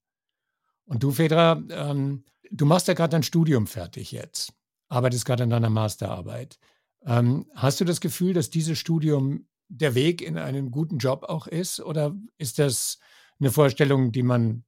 Und 0.84 1.01
du, 1.01 1.12
Fedra, 1.12 1.63
ähm, 1.70 2.25
du 2.51 2.65
machst 2.65 2.89
ja 2.89 2.93
gerade 2.93 3.12
dein 3.12 3.24
Studium 3.24 3.67
fertig 3.67 4.12
jetzt, 4.12 4.51
arbeitest 4.89 5.24
gerade 5.24 5.43
an 5.43 5.50
deiner 5.50 5.70
Masterarbeit. 5.70 6.60
Ähm, 7.05 7.46
hast 7.55 7.79
du 7.79 7.86
das 7.86 8.01
Gefühl, 8.01 8.34
dass 8.34 8.50
dieses 8.50 8.77
Studium 8.77 9.48
der 9.70 9.96
Weg 9.96 10.22
in 10.22 10.38
einen 10.38 10.72
guten 10.72 10.98
Job 10.98 11.24
auch 11.24 11.48
ist? 11.48 11.79
Oder 11.79 12.13
ist 12.38 12.60
das 12.60 13.00
eine 13.41 13.51
Vorstellung, 13.51 14.12
die 14.12 14.24
man 14.24 14.63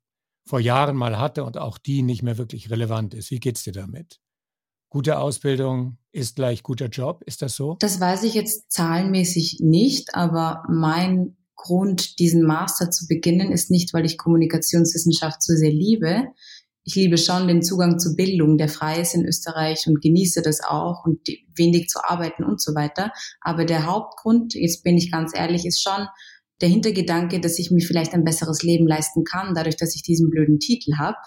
vor 0.45 0.59
Jahren 0.59 0.95
mal 0.95 1.17
hatte 1.17 1.43
und 1.43 1.57
auch 1.57 1.77
die 1.77 2.01
nicht 2.01 2.23
mehr 2.23 2.37
wirklich 2.37 2.69
relevant 2.69 3.13
ist? 3.13 3.31
Wie 3.31 3.39
geht 3.39 3.57
es 3.57 3.63
dir 3.63 3.71
damit? 3.71 4.19
Gute 4.89 5.17
Ausbildung 5.17 5.97
ist 6.11 6.35
gleich 6.35 6.61
guter 6.61 6.87
Job, 6.87 7.23
ist 7.25 7.41
das 7.41 7.55
so? 7.55 7.77
Das 7.79 7.99
weiß 7.99 8.23
ich 8.23 8.33
jetzt 8.33 8.71
zahlenmäßig 8.71 9.59
nicht, 9.61 10.13
aber 10.13 10.63
mein 10.69 11.37
Grund, 11.55 12.19
diesen 12.19 12.43
Master 12.43 12.91
zu 12.91 13.07
beginnen, 13.07 13.51
ist 13.51 13.71
nicht, 13.71 13.93
weil 13.93 14.05
ich 14.05 14.17
Kommunikationswissenschaft 14.17 15.41
so 15.41 15.53
sehr 15.55 15.71
liebe, 15.71 16.27
ich 16.85 16.95
liebe 16.95 17.17
schon 17.17 17.47
den 17.47 17.63
Zugang 17.63 17.97
zu 17.97 18.15
Bildung, 18.15 18.57
der 18.57 18.67
frei 18.67 18.99
ist 18.99 19.15
in 19.15 19.25
Österreich 19.25 19.87
und 19.87 20.01
genieße 20.01 20.41
das 20.41 20.61
auch 20.61 21.05
und 21.05 21.25
wenig 21.55 21.87
zu 21.87 22.03
arbeiten 22.03 22.43
und 22.43 22.61
so 22.61 22.75
weiter. 22.75 23.11
Aber 23.39 23.63
der 23.63 23.85
Hauptgrund, 23.85 24.53
jetzt 24.53 24.83
bin 24.83 24.97
ich 24.97 25.09
ganz 25.09 25.31
ehrlich, 25.33 25.65
ist 25.65 25.81
schon 25.81 26.07
der 26.63 26.69
Hintergedanke, 26.69 27.41
dass 27.41 27.59
ich 27.59 27.71
mir 27.71 27.85
vielleicht 27.85 28.13
ein 28.13 28.23
besseres 28.23 28.63
Leben 28.63 28.87
leisten 28.87 29.25
kann, 29.25 29.53
dadurch, 29.53 29.75
dass 29.75 29.95
ich 29.95 30.01
diesen 30.01 30.29
blöden 30.29 30.59
Titel 30.59 30.93
habe. 30.97 31.17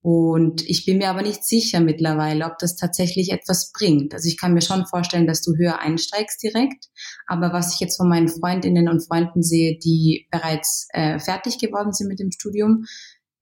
Und 0.00 0.66
ich 0.66 0.86
bin 0.86 0.98
mir 0.98 1.10
aber 1.10 1.20
nicht 1.20 1.44
sicher 1.44 1.80
mittlerweile, 1.80 2.46
ob 2.46 2.56
das 2.58 2.74
tatsächlich 2.74 3.30
etwas 3.30 3.72
bringt. 3.72 4.14
Also 4.14 4.26
ich 4.26 4.38
kann 4.38 4.54
mir 4.54 4.62
schon 4.62 4.86
vorstellen, 4.86 5.26
dass 5.26 5.42
du 5.42 5.54
höher 5.54 5.80
einsteigst 5.80 6.42
direkt. 6.42 6.86
Aber 7.26 7.52
was 7.52 7.74
ich 7.74 7.80
jetzt 7.80 7.98
von 7.98 8.08
meinen 8.08 8.28
Freundinnen 8.28 8.88
und 8.88 9.06
Freunden 9.06 9.42
sehe, 9.42 9.78
die 9.78 10.28
bereits 10.30 10.88
äh, 10.94 11.18
fertig 11.18 11.58
geworden 11.58 11.92
sind 11.92 12.08
mit 12.08 12.20
dem 12.20 12.30
Studium, 12.30 12.86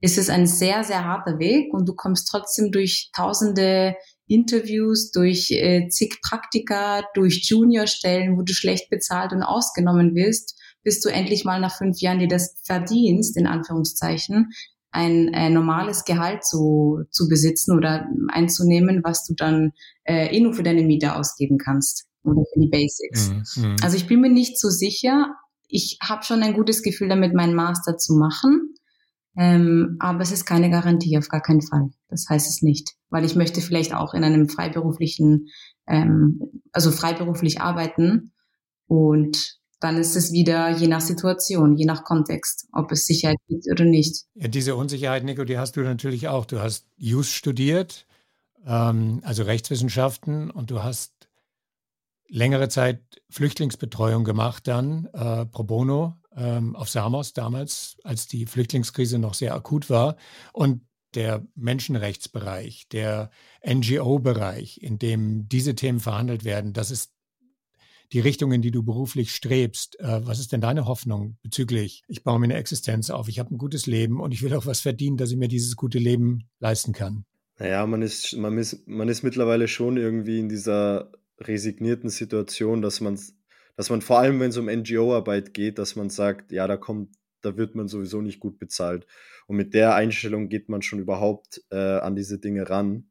ist 0.01 0.17
es 0.17 0.29
ein 0.29 0.45
sehr, 0.45 0.83
sehr 0.83 1.05
harter 1.05 1.39
Weg 1.39 1.73
und 1.73 1.87
du 1.87 1.95
kommst 1.95 2.27
trotzdem 2.29 2.71
durch 2.71 3.11
tausende 3.15 3.95
Interviews, 4.27 5.11
durch 5.11 5.51
äh, 5.51 5.87
zig 5.87 6.19
Praktika, 6.21 7.03
durch 7.13 7.45
Juniorstellen, 7.49 8.37
wo 8.37 8.41
du 8.41 8.53
schlecht 8.53 8.89
bezahlt 8.89 9.31
und 9.31 9.43
ausgenommen 9.43 10.15
wirst, 10.15 10.59
bis 10.83 10.99
du 11.01 11.09
endlich 11.09 11.45
mal 11.45 11.59
nach 11.59 11.77
fünf 11.77 11.99
Jahren 11.99 12.19
dir 12.19 12.27
das 12.27 12.55
verdienst, 12.63 13.37
in 13.37 13.47
Anführungszeichen, 13.47 14.51
ein 14.91 15.33
äh, 15.33 15.49
normales 15.49 16.05
Gehalt 16.05 16.45
zu, 16.45 17.01
zu 17.09 17.27
besitzen 17.27 17.75
oder 17.75 18.07
einzunehmen, 18.29 19.01
was 19.03 19.25
du 19.25 19.33
dann 19.33 19.71
äh, 20.03 20.35
eh 20.35 20.39
nur 20.39 20.53
für 20.53 20.63
deine 20.63 20.83
Miete 20.83 21.15
ausgeben 21.15 21.57
kannst 21.57 22.05
oder 22.23 22.43
für 22.53 22.59
die 22.59 22.69
Basics. 22.69 23.29
Mhm, 23.57 23.63
mhm. 23.63 23.75
Also 23.81 23.97
ich 23.97 24.07
bin 24.07 24.21
mir 24.21 24.29
nicht 24.29 24.59
so 24.59 24.69
sicher. 24.69 25.35
Ich 25.67 25.97
habe 26.01 26.23
schon 26.23 26.43
ein 26.43 26.53
gutes 26.53 26.83
Gefühl 26.83 27.09
damit, 27.09 27.33
meinen 27.33 27.55
Master 27.55 27.97
zu 27.97 28.13
machen. 28.13 28.75
Ähm, 29.35 29.97
aber 29.99 30.21
es 30.21 30.31
ist 30.31 30.45
keine 30.45 30.69
Garantie, 30.69 31.17
auf 31.17 31.27
gar 31.27 31.41
keinen 31.41 31.63
Fall. 31.63 31.89
Das 32.07 32.27
heißt 32.29 32.47
es 32.47 32.61
nicht. 32.61 32.91
Weil 33.09 33.25
ich 33.25 33.35
möchte 33.35 33.61
vielleicht 33.61 33.95
auch 33.95 34.13
in 34.13 34.23
einem 34.23 34.47
freiberuflichen, 34.47 35.47
ähm, 35.87 36.39
also 36.71 36.91
freiberuflich 36.91 37.61
arbeiten. 37.61 38.33
Und 38.85 39.57
dann 39.83 39.97
ist 39.97 40.15
es 40.15 40.31
wieder 40.31 40.69
je 40.69 40.87
nach 40.87 41.01
Situation, 41.01 41.75
je 41.75 41.85
nach 41.85 42.03
Kontext, 42.03 42.67
ob 42.71 42.91
es 42.91 43.05
Sicherheit 43.05 43.37
gibt 43.49 43.69
oder 43.69 43.83
nicht. 43.83 44.25
Ja, 44.35 44.47
diese 44.47 44.75
Unsicherheit, 44.75 45.23
Nico, 45.23 45.43
die 45.43 45.57
hast 45.57 45.75
du 45.75 45.81
natürlich 45.81 46.29
auch. 46.29 46.45
Du 46.45 46.61
hast 46.61 46.87
Jus 46.95 47.29
studiert, 47.29 48.07
ähm, 48.65 49.21
also 49.23 49.43
Rechtswissenschaften, 49.43 50.49
und 50.51 50.71
du 50.71 50.83
hast 50.83 51.11
längere 52.29 52.69
Zeit 52.69 53.01
Flüchtlingsbetreuung 53.29 54.23
gemacht 54.23 54.67
dann, 54.67 55.07
äh, 55.13 55.45
pro 55.45 55.63
bono 55.63 56.15
ähm, 56.35 56.75
auf 56.75 56.89
Samos 56.89 57.33
damals, 57.33 57.97
als 58.03 58.27
die 58.27 58.45
Flüchtlingskrise 58.45 59.19
noch 59.19 59.33
sehr 59.33 59.53
akut 59.53 59.89
war. 59.89 60.15
Und 60.53 60.81
der 61.13 61.45
Menschenrechtsbereich, 61.55 62.87
der 62.91 63.29
NGO-Bereich, 63.67 64.81
in 64.81 64.97
dem 64.97 65.47
diese 65.47 65.75
Themen 65.75 65.99
verhandelt 65.99 66.43
werden, 66.43 66.73
das 66.73 66.89
ist 66.89 67.11
die 68.13 68.19
Richtung, 68.19 68.51
in 68.51 68.61
die 68.61 68.71
du 68.71 68.83
beruflich 68.83 69.33
strebst. 69.35 69.99
Äh, 69.99 70.25
was 70.25 70.39
ist 70.39 70.51
denn 70.51 70.61
deine 70.61 70.85
Hoffnung 70.85 71.37
bezüglich, 71.41 72.03
ich 72.07 72.23
baue 72.23 72.39
mir 72.39 72.45
eine 72.45 72.55
Existenz 72.55 73.09
auf, 73.09 73.27
ich 73.27 73.39
habe 73.39 73.53
ein 73.53 73.57
gutes 73.57 73.87
Leben 73.87 74.21
und 74.21 74.31
ich 74.31 74.43
will 74.43 74.53
auch 74.53 74.65
was 74.65 74.79
verdienen, 74.79 75.17
dass 75.17 75.31
ich 75.31 75.37
mir 75.37 75.47
dieses 75.47 75.75
gute 75.75 75.99
Leben 75.99 76.49
leisten 76.59 76.93
kann? 76.93 77.25
Naja, 77.59 77.85
man 77.85 78.01
ist, 78.01 78.35
man 78.37 78.57
ist, 78.57 78.87
man 78.87 79.09
ist 79.09 79.23
mittlerweile 79.23 79.67
schon 79.67 79.97
irgendwie 79.97 80.39
in 80.39 80.49
dieser 80.49 81.11
resignierten 81.39 82.09
Situation, 82.09 82.81
dass 82.81 83.01
man 83.01 83.19
dass 83.75 83.89
man 83.89 84.01
vor 84.01 84.19
allem, 84.19 84.39
wenn 84.39 84.49
es 84.49 84.57
um 84.57 84.67
NGO-Arbeit 84.67 85.53
geht, 85.53 85.79
dass 85.79 85.95
man 85.95 86.09
sagt, 86.09 86.51
ja, 86.51 86.67
da 86.67 86.77
kommt, 86.77 87.15
da 87.41 87.57
wird 87.57 87.75
man 87.75 87.87
sowieso 87.87 88.21
nicht 88.21 88.39
gut 88.39 88.59
bezahlt. 88.59 89.07
Und 89.47 89.57
mit 89.57 89.73
der 89.73 89.95
Einstellung 89.95 90.47
geht 90.47 90.69
man 90.69 90.81
schon 90.81 90.99
überhaupt 90.99 91.61
äh, 91.71 91.75
an 91.75 92.15
diese 92.15 92.39
Dinge 92.39 92.69
ran. 92.69 93.09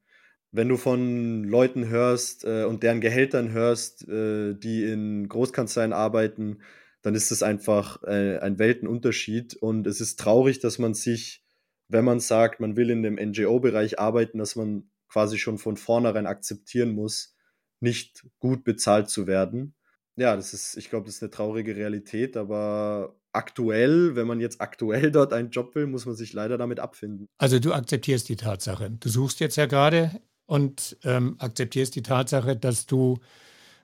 Wenn 0.53 0.69
du 0.69 0.77
von 0.77 1.45
Leuten 1.45 1.89
hörst 1.89 2.45
äh, 2.45 2.65
und 2.65 2.83
deren 2.83 3.01
Gehältern 3.01 3.53
hörst, 3.53 4.07
äh, 4.07 4.55
die 4.55 4.85
in 4.85 5.29
Großkanzleien 5.29 5.95
arbeiten, 5.95 6.59
dann 7.01 7.15
ist 7.15 7.31
das 7.31 7.43
einfach 7.43 8.03
äh, 8.05 8.39
ein 8.39 8.59
Weltenunterschied. 8.59 9.55
Und 9.55 9.87
es 9.87 10.01
ist 10.01 10.21
traurig, 10.21 10.61
dass 10.61 10.79
man 10.79 10.93
sich, 10.93 11.43
wenn 11.89 12.05
man 12.05 12.21
sagt, 12.21 12.61
man 12.61 12.77
will 12.77 12.91
in 12.91 13.03
dem 13.03 13.15
NGO-Bereich 13.15 13.99
arbeiten, 13.99 14.39
dass 14.39 14.55
man 14.55 14.91
quasi 15.09 15.39
schon 15.39 15.57
von 15.57 15.77
vornherein 15.77 16.27
akzeptieren 16.27 16.93
muss, 16.93 17.35
nicht 17.81 18.27
gut 18.39 18.63
bezahlt 18.63 19.09
zu 19.09 19.27
werden. 19.27 19.75
Ja, 20.17 20.37
das 20.37 20.53
ist, 20.53 20.77
ich 20.77 20.91
glaube, 20.91 21.07
das 21.07 21.17
ist 21.17 21.23
eine 21.23 21.31
traurige 21.31 21.75
Realität, 21.75 22.37
aber 22.37 23.17
aktuell, 23.33 24.15
wenn 24.15 24.27
man 24.27 24.41
jetzt 24.41 24.61
aktuell 24.61 25.11
dort 25.13 25.33
einen 25.33 25.51
Job 25.51 25.75
will, 25.75 25.87
muss 25.87 26.05
man 26.05 26.15
sich 26.15 26.35
leider 26.35 26.59
damit 26.59 26.79
abfinden. 26.79 27.27
Also 27.39 27.59
du 27.59 27.73
akzeptierst 27.73 28.29
die 28.29 28.37
Tatsache. 28.37 28.91
Du 28.91 29.09
suchst 29.09 29.41
jetzt 29.41 29.57
ja 29.57 29.67
gerade 29.67 30.21
und 30.53 30.99
ähm, 31.05 31.37
akzeptierst 31.39 31.97
die 31.97 32.03
Tatsache, 32.03 32.55
dass 32.55 32.85
du 32.85 33.21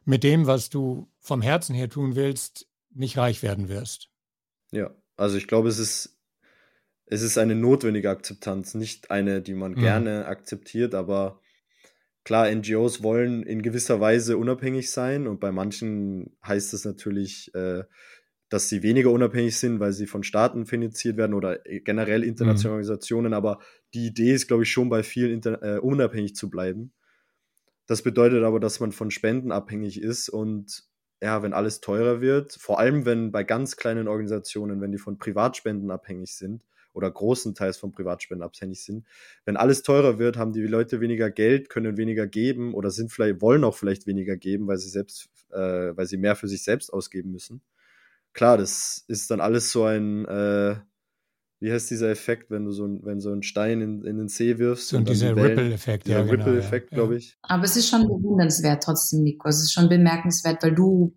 mit 0.05 0.23
dem, 0.23 0.47
was 0.47 0.69
du 0.69 1.11
vom 1.19 1.41
Herzen 1.41 1.75
her 1.75 1.89
tun 1.89 2.15
willst, 2.15 2.69
nicht 2.93 3.17
reich 3.17 3.43
werden 3.43 3.71
wirst. 3.71 4.11
Ja, 4.71 4.95
also 5.17 5.39
ich 5.39 5.47
glaube, 5.47 5.71
es 5.71 5.79
ist, 5.79 6.19
es 7.07 7.23
ist 7.23 7.39
eine 7.39 7.55
notwendige 7.55 8.11
Akzeptanz, 8.11 8.75
nicht 8.75 9.11
eine, 9.11 9.41
die 9.41 9.55
man 9.55 9.73
mhm. 9.73 9.81
gerne 9.81 10.27
akzeptiert, 10.27 10.95
aber 10.95 11.41
klar, 12.23 12.55
NGOs 12.55 13.03
wollen 13.03 13.45
in 13.45 13.63
gewisser 13.63 13.99
Weise 13.99 14.37
unabhängig 14.37 14.91
sein 14.91 15.27
und 15.27 15.41
bei 15.41 15.53
manchen 15.53 16.37
heißt 16.47 16.75
es 16.75 16.85
natürlich, 16.85 17.51
äh, 17.55 17.85
dass 18.49 18.69
sie 18.69 18.83
weniger 18.83 19.11
unabhängig 19.11 19.57
sind, 19.59 19.79
weil 19.81 19.93
sie 19.93 20.07
von 20.07 20.23
Staaten 20.23 20.67
finanziert 20.67 21.17
werden 21.17 21.35
oder 21.35 21.67
äh, 21.67 21.81
generell 21.81 22.25
internationale 22.25 22.71
mhm. 22.71 22.81
Organisationen. 22.81 23.35
Aber 23.35 23.59
die 23.95 24.07
Idee 24.07 24.33
ist, 24.33 24.49
glaube 24.49 24.63
ich, 24.63 24.73
schon 24.73 24.89
bei 24.89 25.03
vielen 25.03 25.43
äh, 25.43 25.79
unabhängig 25.81 26.35
zu 26.35 26.49
bleiben. 26.49 26.93
Das 27.87 28.03
bedeutet 28.03 28.45
aber, 28.45 28.61
dass 28.61 28.81
man 28.81 28.93
von 28.93 29.11
Spenden 29.11 29.53
abhängig 29.53 30.01
ist 30.01 30.29
und 30.29 30.85
ja, 31.21 31.43
wenn 31.43 31.53
alles 31.53 31.81
teurer 31.81 32.21
wird, 32.21 32.53
vor 32.53 32.79
allem 32.79 33.05
wenn 33.05 33.33
bei 33.33 33.43
ganz 33.43 33.77
kleinen 33.77 34.09
Organisationen, 34.09 34.81
wenn 34.81 34.93
die 34.93 34.99
von 34.99 35.19
Privatspenden 35.19 35.91
abhängig 35.91 36.37
sind 36.37 36.65
oder 36.93 37.11
großenteils 37.11 37.77
von 37.77 37.91
Privatspenden 37.91 38.45
abhängig 38.45 38.85
sind, 38.85 39.07
wenn 39.45 39.57
alles 39.57 39.83
teurer 39.83 40.19
wird, 40.19 40.37
haben 40.37 40.53
die 40.53 40.63
Leute 40.63 41.01
weniger 41.01 41.31
Geld, 41.31 41.71
können 41.71 41.97
weniger 41.97 42.27
geben 42.27 42.75
oder 42.75 42.91
sind 42.91 43.11
vielleicht 43.11 43.41
wollen 43.41 43.65
auch 43.65 43.75
vielleicht 43.75 44.07
weniger 44.07 44.37
geben, 44.37 44.69
weil 44.69 44.77
sie 44.77 44.91
selbst, 44.91 45.29
äh, 45.51 45.97
weil 45.97 46.07
sie 46.07 46.19
mehr 46.19 46.37
für 46.37 46.47
sich 46.47 46.63
selbst 46.63 46.93
ausgeben 46.93 47.33
müssen 47.33 47.63
klar, 48.33 48.59
das 48.59 49.05
ist 49.09 49.31
dann 49.31 49.41
alles 49.41 49.73
so 49.73 49.85
ein, 49.85 50.25
äh, 50.27 50.77
wie 51.61 51.73
heißt 51.73 51.91
dieser 51.91 52.11
Effekt, 52.11 52.51
wenn 52.51 52.65
du 52.65 52.71
so, 52.71 52.87
ein, 52.87 53.01
wenn 53.03 53.21
so 53.21 53.33
einen 53.33 53.43
Stein 53.43 53.81
in, 53.81 54.05
in 54.05 54.17
den 54.17 54.29
See 54.29 54.59
wirfst? 54.59 54.89
So 54.89 54.97
und 54.97 55.09
dieser 55.09 55.35
die 55.35 55.41
Ripple-Effekt, 55.41 56.07
ja. 56.07 56.23
Genau, 56.23 56.33
Ripple-Effekt, 56.33 56.93
ja. 56.93 56.97
glaube 56.97 57.17
ich. 57.17 57.37
Aber 57.43 57.65
es 57.65 57.77
ist 57.77 57.89
schon 57.89 58.03
bewundernswert 58.03 58.83
trotzdem, 58.83 59.23
Nico. 59.23 59.49
Es 59.49 59.61
ist 59.61 59.73
schon 59.73 59.89
bemerkenswert, 59.89 60.63
weil 60.63 60.75
du 60.75 61.17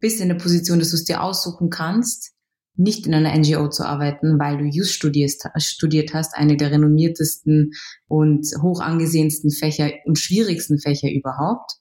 bist 0.00 0.20
in 0.20 0.28
der 0.28 0.36
Position, 0.36 0.80
dass 0.80 0.90
du 0.90 0.96
es 0.96 1.04
dir 1.04 1.22
aussuchen 1.22 1.70
kannst, 1.70 2.32
nicht 2.74 3.06
in 3.06 3.14
einer 3.14 3.36
NGO 3.36 3.68
zu 3.68 3.84
arbeiten, 3.84 4.38
weil 4.38 4.58
du 4.58 4.64
Just 4.64 4.94
studierst, 4.94 5.46
studiert 5.58 6.14
hast, 6.14 6.34
eine 6.34 6.56
der 6.56 6.70
renommiertesten 6.70 7.72
und 8.08 8.46
hoch 8.62 8.80
angesehensten 8.80 9.50
Fächer 9.50 9.90
und 10.06 10.18
schwierigsten 10.18 10.78
Fächer 10.78 11.08
überhaupt. 11.10 11.72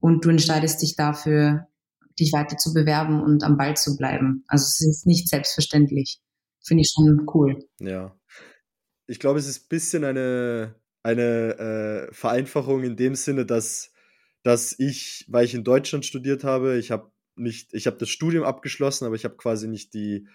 Und 0.00 0.24
du 0.24 0.30
entscheidest 0.30 0.82
dich 0.82 0.96
dafür, 0.96 1.68
dich 2.18 2.32
weiter 2.32 2.56
zu 2.56 2.72
bewerben 2.72 3.22
und 3.22 3.42
am 3.42 3.56
Ball 3.56 3.76
zu 3.76 3.96
bleiben. 3.96 4.44
Also 4.46 4.64
es 4.64 4.80
ist 4.80 5.06
nicht 5.06 5.28
selbstverständlich. 5.28 6.20
Finde 6.64 6.82
ich 6.82 6.92
schon 6.94 7.26
cool. 7.34 7.58
Ja. 7.78 8.14
Ich 9.06 9.18
glaube, 9.18 9.38
es 9.38 9.48
ist 9.48 9.64
ein 9.64 9.68
bisschen 9.68 10.04
eine, 10.04 10.74
eine 11.02 12.08
äh, 12.10 12.14
Vereinfachung 12.14 12.84
in 12.84 12.96
dem 12.96 13.14
Sinne, 13.14 13.46
dass, 13.46 13.92
dass 14.42 14.78
ich, 14.78 15.26
weil 15.28 15.44
ich 15.44 15.54
in 15.54 15.64
Deutschland 15.64 16.04
studiert 16.04 16.44
habe, 16.44 16.78
ich 16.78 16.90
habe 16.90 17.10
nicht, 17.36 17.72
ich 17.72 17.86
habe 17.86 17.96
das 17.96 18.10
Studium 18.10 18.44
abgeschlossen, 18.44 19.06
aber 19.06 19.14
ich 19.14 19.24
habe 19.24 19.36
quasi 19.36 19.66
nicht 19.66 19.94
die, 19.94 20.28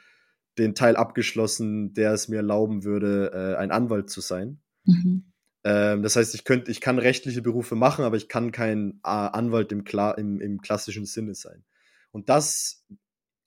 den 0.58 0.74
Teil 0.74 0.96
abgeschlossen, 0.96 1.94
der 1.94 2.14
es 2.14 2.28
mir 2.28 2.38
erlauben 2.38 2.84
würde, 2.84 3.32
äh, 3.34 3.56
ein 3.58 3.72
Anwalt 3.72 4.10
zu 4.10 4.22
sein. 4.22 4.62
Mhm. 4.86 5.32
Ähm, 5.66 6.04
das 6.04 6.16
heißt, 6.16 6.36
ich 6.36 6.44
könnte, 6.44 6.70
ich 6.70 6.80
kann 6.80 7.00
rechtliche 7.00 7.42
Berufe 7.42 7.76
machen, 7.76 8.06
aber 8.06 8.18
ich 8.18 8.30
kann 8.30 8.52
kein 8.52 9.00
äh, 9.04 9.10
Anwalt 9.10 9.72
im, 9.72 9.84
im, 10.18 10.40
im 10.40 10.62
klassischen 10.62 11.06
Sinne 11.06 11.34
sein. 11.34 11.66
Und 12.12 12.30
das, 12.30 12.86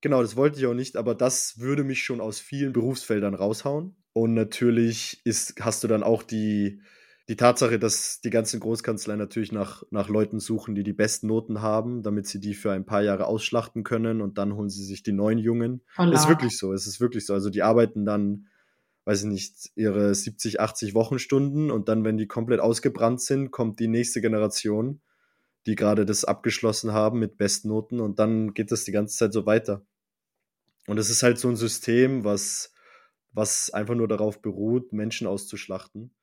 genau, 0.00 0.20
das 0.20 0.34
wollte 0.34 0.58
ich 0.58 0.66
auch 0.66 0.74
nicht, 0.74 0.96
aber 0.96 1.14
das 1.14 1.60
würde 1.60 1.84
mich 1.84 2.02
schon 2.02 2.20
aus 2.20 2.40
vielen 2.40 2.72
Berufsfeldern 2.72 3.34
raushauen. 3.34 3.96
Und 4.12 4.34
natürlich 4.34 5.20
ist, 5.24 5.54
hast 5.60 5.84
du 5.84 5.88
dann 5.88 6.02
auch 6.02 6.24
die, 6.24 6.82
die 7.28 7.36
Tatsache, 7.36 7.78
dass 7.78 8.20
die 8.20 8.30
ganzen 8.30 8.58
Großkanzleien 8.58 9.20
natürlich 9.20 9.52
nach, 9.52 9.84
nach 9.92 10.08
Leuten 10.08 10.40
suchen, 10.40 10.74
die 10.74 10.82
die 10.82 10.92
besten 10.92 11.28
Noten 11.28 11.62
haben, 11.62 12.02
damit 12.02 12.26
sie 12.26 12.40
die 12.40 12.54
für 12.54 12.72
ein 12.72 12.84
paar 12.84 13.02
Jahre 13.02 13.26
ausschlachten 13.26 13.84
können 13.84 14.22
und 14.22 14.38
dann 14.38 14.56
holen 14.56 14.70
sie 14.70 14.84
sich 14.84 15.04
die 15.04 15.12
neuen 15.12 15.38
Jungen. 15.38 15.82
Holla. 15.96 16.14
Ist 16.14 16.28
wirklich 16.28 16.58
so, 16.58 16.72
es 16.72 16.88
ist 16.88 17.00
wirklich 17.00 17.24
so. 17.26 17.32
Also 17.32 17.48
die 17.48 17.62
arbeiten 17.62 18.04
dann, 18.04 18.48
weiß 19.08 19.22
ich 19.22 19.28
nicht, 19.28 19.70
ihre 19.74 20.14
70, 20.14 20.60
80 20.60 20.94
Wochenstunden 20.94 21.70
und 21.70 21.88
dann, 21.88 22.04
wenn 22.04 22.18
die 22.18 22.26
komplett 22.26 22.60
ausgebrannt 22.60 23.20
sind, 23.20 23.50
kommt 23.50 23.80
die 23.80 23.88
nächste 23.88 24.20
Generation 24.20 25.00
die 25.68 25.74
gerade 25.74 26.06
das 26.06 26.24
abgeschlossen 26.24 26.92
haben 26.92 27.18
mit 27.18 27.36
Bestnoten 27.36 28.00
und 28.00 28.18
dann 28.18 28.54
geht 28.54 28.72
das 28.72 28.84
die 28.84 28.92
ganze 28.92 29.16
Zeit 29.16 29.34
so 29.34 29.44
weiter. 29.44 29.86
Und 30.86 30.96
es 30.96 31.10
ist 31.10 31.22
halt 31.22 31.38
so 31.38 31.48
ein 31.48 31.56
System, 31.56 32.24
was, 32.24 32.72
was 33.32 33.68
einfach 33.70 33.94
nur 33.94 34.08
darauf 34.08 34.40
beruht, 34.40 34.94
Menschen 34.94 35.26
auszuschlachten. 35.26 36.14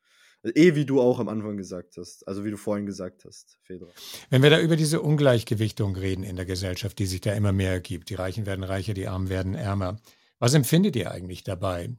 Eh, 0.42 0.74
wie 0.74 0.84
du 0.84 1.00
auch 1.00 1.20
am 1.20 1.28
Anfang 1.28 1.56
gesagt 1.56 1.96
hast, 1.96 2.26
also 2.26 2.44
wie 2.44 2.50
du 2.50 2.56
vorhin 2.56 2.86
gesagt 2.86 3.24
hast, 3.24 3.58
Fedra. 3.62 3.88
Wenn 4.30 4.42
wir 4.42 4.50
da 4.50 4.60
über 4.60 4.76
diese 4.76 5.00
Ungleichgewichtung 5.00 5.96
reden 5.96 6.24
in 6.24 6.36
der 6.36 6.44
Gesellschaft, 6.44 6.98
die 6.98 7.06
sich 7.06 7.20
da 7.20 7.32
immer 7.32 7.52
mehr 7.52 7.70
ergibt, 7.70 8.10
die 8.10 8.14
Reichen 8.14 8.46
werden 8.46 8.64
reicher, 8.64 8.94
die 8.94 9.08
Armen 9.08 9.28
werden 9.28 9.54
ärmer, 9.54 10.00
was 10.38 10.54
empfindet 10.54 10.94
ihr 10.96 11.10
eigentlich 11.10 11.42
dabei? 11.42 11.96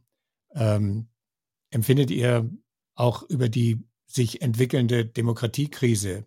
Ähm, 0.54 1.08
empfindet 1.70 2.12
ihr 2.12 2.50
auch 2.96 3.24
über 3.24 3.50
die 3.50 3.84
sich 4.06 4.42
entwickelnde 4.42 5.06
Demokratiekrise 5.06 6.26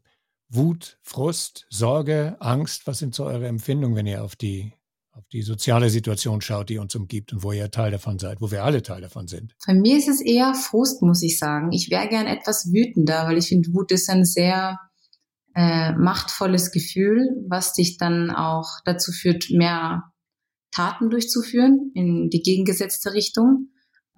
Wut, 0.49 0.99
Frust, 1.03 1.67
Sorge, 1.71 2.37
Angst? 2.41 2.87
Was 2.87 2.99
sind 2.99 3.15
so 3.15 3.25
eure 3.25 3.47
Empfindungen, 3.47 3.97
wenn 3.97 4.07
ihr 4.07 4.25
auf 4.25 4.37
die, 4.37 4.73
auf 5.13 5.27
die 5.29 5.43
soziale 5.43 5.91
Situation 5.91 6.41
schaut, 6.41 6.69
die 6.69 6.79
uns 6.79 6.95
umgibt 6.95 7.33
und 7.33 7.43
wo 7.43 7.53
ihr 7.53 7.71
Teil 7.71 7.93
davon 7.93 8.19
seid, 8.19 8.41
wo 8.41 8.51
wir 8.51 8.65
alle 8.65 8.83
Teil 8.83 9.01
davon 9.01 9.29
sind? 9.29 9.55
Bei 9.67 9.75
mir 9.75 9.97
ist 9.97 10.09
es 10.09 10.21
eher 10.21 10.55
Frust, 10.55 11.03
muss 11.03 11.23
ich 11.23 11.39
sagen. 11.39 11.73
Ich 11.73 11.91
wäre 11.91 12.09
gern 12.09 12.27
etwas 12.27 12.73
wütender, 12.73 13.27
weil 13.27 13.39
ich 13.39 13.49
finde, 13.49 13.73
Wut 13.73 13.93
ist 13.93 14.11
ein 14.11 14.25
sehr 14.25 14.79
äh, 15.55 15.93
machtvolles 15.93 16.73
Gefühl, 16.73 17.45
was 17.49 17.73
dich 17.73 17.97
dann 17.97 18.31
auch 18.31 18.81
dazu 18.85 19.13
führt, 19.13 19.51
mehr 19.51 20.03
Taten 20.73 21.11
durchzuführen 21.11 21.93
in 21.95 22.29
die 22.29 22.43
gegengesetzte 22.43 23.15
Richtung. 23.15 23.69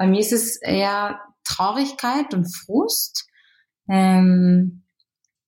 Bei 0.02 0.08
mir 0.08 0.18
ist 0.18 0.32
es 0.32 0.60
eher 0.60 1.20
Traurigkeit 1.44 2.34
und 2.34 2.52
Frust. 2.52 3.28
Ähm, 3.88 4.82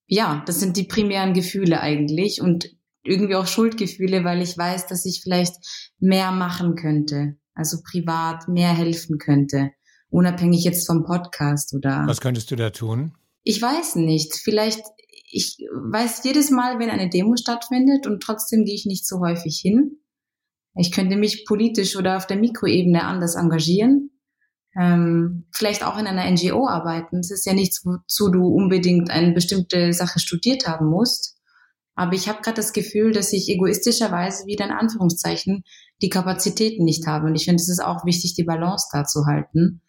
ja, 0.06 0.44
das 0.46 0.60
sind 0.60 0.76
die 0.76 0.84
primären 0.84 1.34
Gefühle 1.34 1.80
eigentlich 1.80 2.40
und 2.40 2.70
irgendwie 3.02 3.34
auch 3.34 3.48
Schuldgefühle, 3.48 4.22
weil 4.22 4.42
ich 4.42 4.56
weiß, 4.56 4.86
dass 4.86 5.06
ich 5.06 5.22
vielleicht 5.24 5.56
mehr 5.98 6.30
machen 6.30 6.76
könnte, 6.76 7.36
also 7.54 7.78
privat 7.82 8.46
mehr 8.46 8.68
helfen 8.68 9.18
könnte, 9.18 9.72
unabhängig 10.08 10.62
jetzt 10.62 10.86
vom 10.86 11.02
Podcast 11.02 11.74
oder. 11.74 12.04
Was 12.06 12.20
könntest 12.20 12.48
du 12.52 12.54
da 12.54 12.70
tun? 12.70 13.16
Ich 13.42 13.60
weiß 13.60 13.96
nicht. 13.96 14.36
Vielleicht, 14.36 14.84
ich 15.32 15.58
weiß 15.72 16.22
jedes 16.22 16.52
Mal, 16.52 16.78
wenn 16.78 16.90
eine 16.90 17.10
Demo 17.10 17.34
stattfindet 17.34 18.06
und 18.06 18.22
trotzdem 18.22 18.64
gehe 18.64 18.76
ich 18.76 18.86
nicht 18.86 19.04
so 19.04 19.18
häufig 19.18 19.58
hin. 19.60 19.98
Ich 20.76 20.92
könnte 20.92 21.16
mich 21.16 21.44
politisch 21.44 21.96
oder 21.96 22.16
auf 22.16 22.28
der 22.28 22.36
Mikroebene 22.36 23.02
anders 23.02 23.34
engagieren 23.34 24.12
ähm, 24.78 25.46
vielleicht 25.52 25.84
auch 25.84 25.98
in 25.98 26.06
einer 26.06 26.28
NGO 26.30 26.66
arbeiten. 26.68 27.18
Es 27.18 27.30
ist 27.30 27.46
ja 27.46 27.54
nichts, 27.54 27.84
wozu 27.84 28.30
du 28.30 28.46
unbedingt 28.46 29.10
eine 29.10 29.32
bestimmte 29.32 29.92
Sache 29.92 30.18
studiert 30.18 30.66
haben 30.66 30.88
musst. 30.88 31.36
Aber 31.94 32.14
ich 32.14 32.28
habe 32.28 32.42
gerade 32.42 32.56
das 32.56 32.72
Gefühl, 32.72 33.12
dass 33.12 33.32
ich 33.32 33.48
egoistischerweise 33.48 34.46
wieder 34.46 34.64
in 34.64 34.72
Anführungszeichen 34.72 35.62
die 36.02 36.08
Kapazitäten 36.08 36.84
nicht 36.84 37.06
habe. 37.06 37.26
Und 37.26 37.36
ich 37.36 37.44
finde, 37.44 37.62
es 37.62 37.68
ist 37.68 37.84
auch 37.84 38.04
wichtig, 38.04 38.34
die 38.34 38.44
Balance 38.44 38.88
da 38.92 39.04
zu 39.04 39.26
halten. 39.26 39.80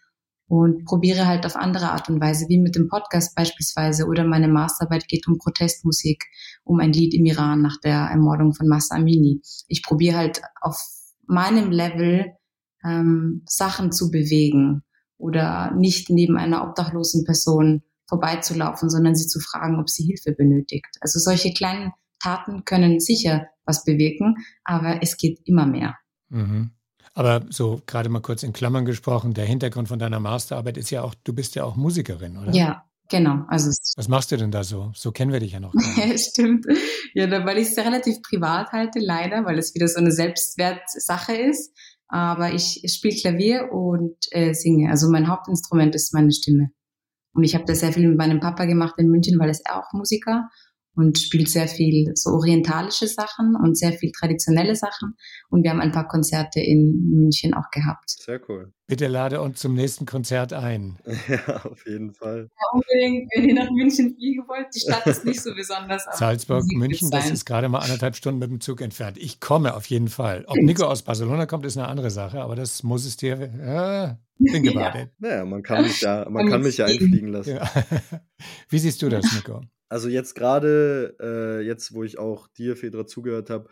Und 0.48 0.86
probiere 0.86 1.26
halt 1.26 1.48
auf 1.48 1.56
andere 1.56 1.92
Art 1.92 2.08
und 2.08 2.22
Weise, 2.22 2.46
wie 2.48 2.60
mit 2.60 2.76
dem 2.76 2.88
Podcast 2.88 3.36
beispielsweise. 3.36 4.06
Oder 4.06 4.24
meine 4.24 4.48
Masterarbeit 4.48 5.08
geht 5.08 5.28
um 5.28 5.40
Protestmusik, 5.40 6.24
um 6.64 6.80
ein 6.80 6.94
Lied 6.94 7.16
im 7.16 7.26
Iran 7.26 7.64
nach 7.64 7.80
der 7.84 8.10
Ermordung 8.12 8.54
von 8.54 8.68
Massa 8.68 8.96
Amini. 8.96 9.42
Ich 9.68 9.82
probiere 9.82 10.18
halt 10.18 10.42
auf 10.62 10.80
meinem 11.26 11.72
Level 11.72 12.36
ähm, 12.86 13.44
Sachen 13.46 13.92
zu 13.92 14.12
bewegen 14.12 14.84
oder 15.18 15.72
nicht 15.72 16.10
neben 16.10 16.38
einer 16.38 16.68
obdachlosen 16.68 17.24
Person 17.26 17.84
vorbeizulaufen, 18.08 18.90
sondern 18.90 19.16
sie 19.16 19.28
zu 19.28 19.40
fragen, 19.40 19.80
ob 19.80 19.90
sie 19.90 20.04
Hilfe 20.04 20.34
benötigt. 20.34 20.98
Also 21.02 21.20
solche 21.20 21.54
kleinen 21.54 21.92
Taten 22.20 22.64
können 22.66 23.00
sicher 23.00 23.48
was 23.66 23.84
bewirken, 23.84 24.36
aber 24.64 25.00
es 25.02 25.18
geht 25.18 25.40
immer 25.46 25.66
mehr. 25.66 25.96
Mhm. 26.30 26.72
Aber 27.14 27.46
so 27.50 27.82
gerade 27.86 28.10
mal 28.10 28.22
kurz 28.22 28.44
in 28.44 28.54
Klammern 28.54 28.86
gesprochen, 28.86 29.34
der 29.34 29.46
Hintergrund 29.46 29.88
von 29.88 30.00
deiner 30.00 30.20
Masterarbeit 30.20 30.78
ist 30.78 30.90
ja 30.90 31.02
auch, 31.02 31.16
du 31.24 31.34
bist 31.34 31.56
ja 31.56 31.64
auch 31.64 31.76
Musikerin, 31.76 32.38
oder? 32.38 32.52
Ja, 32.52 32.84
genau. 33.10 33.46
Also 33.48 33.70
was 33.96 34.08
machst 34.10 34.32
du 34.32 34.38
denn 34.38 34.52
da 34.52 34.64
so? 34.64 34.92
So 34.94 35.12
kennen 35.12 35.32
wir 35.32 35.40
dich 35.40 35.54
ja 35.54 35.62
noch. 35.62 35.74
Ja, 35.96 36.18
stimmt. 36.18 36.66
Ja, 37.14 37.30
weil 37.46 37.58
ich 37.58 37.70
es 37.70 37.78
relativ 37.78 38.22
privat 38.22 38.72
halte, 38.74 39.00
leider, 39.00 39.46
weil 39.46 39.58
es 39.58 39.74
wieder 39.74 39.88
so 39.88 40.00
eine 40.00 40.12
Selbstwertsache 40.12 41.36
ist. 41.36 41.72
Aber 42.08 42.54
ich 42.54 42.84
spiele 42.88 43.16
Klavier 43.16 43.72
und 43.72 44.16
äh, 44.32 44.54
singe. 44.54 44.90
Also 44.90 45.10
mein 45.10 45.28
Hauptinstrument 45.28 45.96
ist 45.96 46.14
meine 46.14 46.32
Stimme. 46.32 46.70
Und 47.34 47.44
ich 47.44 47.54
habe 47.54 47.66
das 47.66 47.82
sehr 47.82 47.92
viel 47.92 48.08
mit 48.08 48.18
meinem 48.18 48.40
Papa 48.40 48.66
gemacht 48.66 48.96
in 48.98 49.10
München, 49.10 49.38
weil 49.40 49.50
er 49.50 49.52
ist 49.52 49.70
auch 49.70 49.92
Musiker. 49.92 50.50
Und 50.96 51.18
spielt 51.18 51.50
sehr 51.50 51.68
viel 51.68 52.12
so 52.16 52.32
orientalische 52.32 53.08
Sachen 53.08 53.56
und 53.56 53.78
sehr 53.78 53.94
viel 53.94 54.12
traditionelle 54.12 54.76
Sachen. 54.76 55.16
Und 55.50 55.64
wir 55.64 55.72
haben 55.72 55.82
ein 55.82 55.92
paar 55.92 56.08
Konzerte 56.08 56.60
in 56.60 57.10
München 57.12 57.54
auch 57.54 57.70
gehabt. 57.72 58.10
Sehr 58.10 58.40
cool. 58.50 58.74
Bitte 58.88 59.08
lade 59.08 59.42
uns 59.42 59.60
zum 59.60 59.74
nächsten 59.74 60.06
Konzert 60.06 60.54
ein. 60.54 60.98
Ja, 61.28 61.66
auf 61.66 61.86
jeden 61.88 62.14
Fall. 62.14 62.50
Ja, 62.52 62.68
unbedingt, 62.72 63.32
wenn 63.36 63.50
ihr 63.50 63.56
nach 63.56 63.72
München 63.72 64.16
fliegen 64.16 64.48
wollt. 64.48 64.68
Die 64.76 64.80
Stadt 64.80 65.08
ist 65.08 65.26
nicht 65.26 65.42
so 65.42 65.54
besonders. 65.56 66.06
Salzburg, 66.14 66.64
München, 66.74 67.10
das 67.10 67.32
ist 67.32 67.46
gerade 67.46 67.68
mal 67.68 67.80
anderthalb 67.80 68.16
Stunden 68.16 68.40
mit 68.40 68.52
dem 68.52 68.62
Zug 68.62 68.82
entfernt. 68.82 69.18
Ich 69.18 69.40
komme 69.40 69.76
auf 69.76 69.86
jeden 69.88 70.08
Fall. 70.08 70.46
Ob 70.48 70.58
Nico 70.58 70.86
aus 70.86 71.02
Barcelona 71.02 71.46
kommt, 71.48 71.66
ist 71.66 71.78
eine 71.78 71.88
andere 71.88 72.12
Sache, 72.12 72.42
aber 72.42 72.56
das 72.56 72.84
muss 72.84 73.06
es 73.06 73.18
dir. 73.18 73.42
Äh, 73.42 74.50
think 74.52 74.68
about 74.68 74.80
ja. 75.00 75.08
Naja, 75.18 75.46
man 75.46 75.64
kann 75.64 75.84
mich 75.84 76.02
ja, 76.02 76.28
man 76.30 76.48
kann 76.48 76.62
mich 76.62 76.78
ja 76.78 76.86
einfliegen 76.86 77.30
lassen. 77.30 77.56
Ja. 77.56 77.70
Wie 78.70 78.80
siehst 78.80 79.02
du 79.02 79.10
das, 79.10 79.26
Nico? 79.34 79.62
Also 79.90 80.10
jetzt 80.10 80.36
gerade, 80.36 81.16
äh, 81.22 81.62
jetzt 81.66 81.94
wo 81.94 82.04
ich 82.04 82.18
auch 82.18 82.48
dir, 82.48 82.76
Fedra, 82.76 83.06
zugehört 83.06 83.50
habe, 83.50 83.70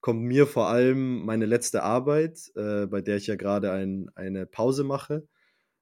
kommt 0.00 0.22
mir 0.22 0.46
vor 0.46 0.68
allem 0.68 1.24
meine 1.24 1.46
letzte 1.46 1.82
Arbeit, 1.82 2.50
äh, 2.56 2.86
bei 2.86 3.02
der 3.02 3.16
ich 3.16 3.26
ja 3.26 3.36
gerade 3.36 3.70
ein, 3.72 4.10
eine 4.14 4.46
Pause 4.46 4.84
mache, 4.84 5.26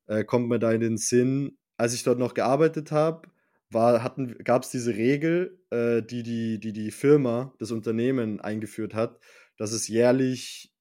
äh, 0.07 0.25
kommt 0.25 0.49
mir 0.49 0.59
da 0.59 0.73
in 0.73 0.81
den 0.81 0.97
Sinn, 0.99 1.59
als 1.77 1.95
ich 1.95 2.03
dort 2.03 2.19
noch 2.19 2.35
gearbeitet 2.35 2.93
habe, 2.93 3.29
gab 3.73 4.63
es 4.63 4.71
diese 4.71 4.97
Regel, 4.97 5.61
äh, 5.71 6.03
die, 6.03 6.23
die, 6.23 6.59
die 6.59 6.73
die 6.73 6.91
Firma, 6.91 7.55
das 7.59 7.71
Unternehmen 7.71 8.41
eingeführt 8.41 8.95
hat, 8.95 9.21
dass 9.59 9.73
es 9.73 9.89
jährlich 9.89 10.73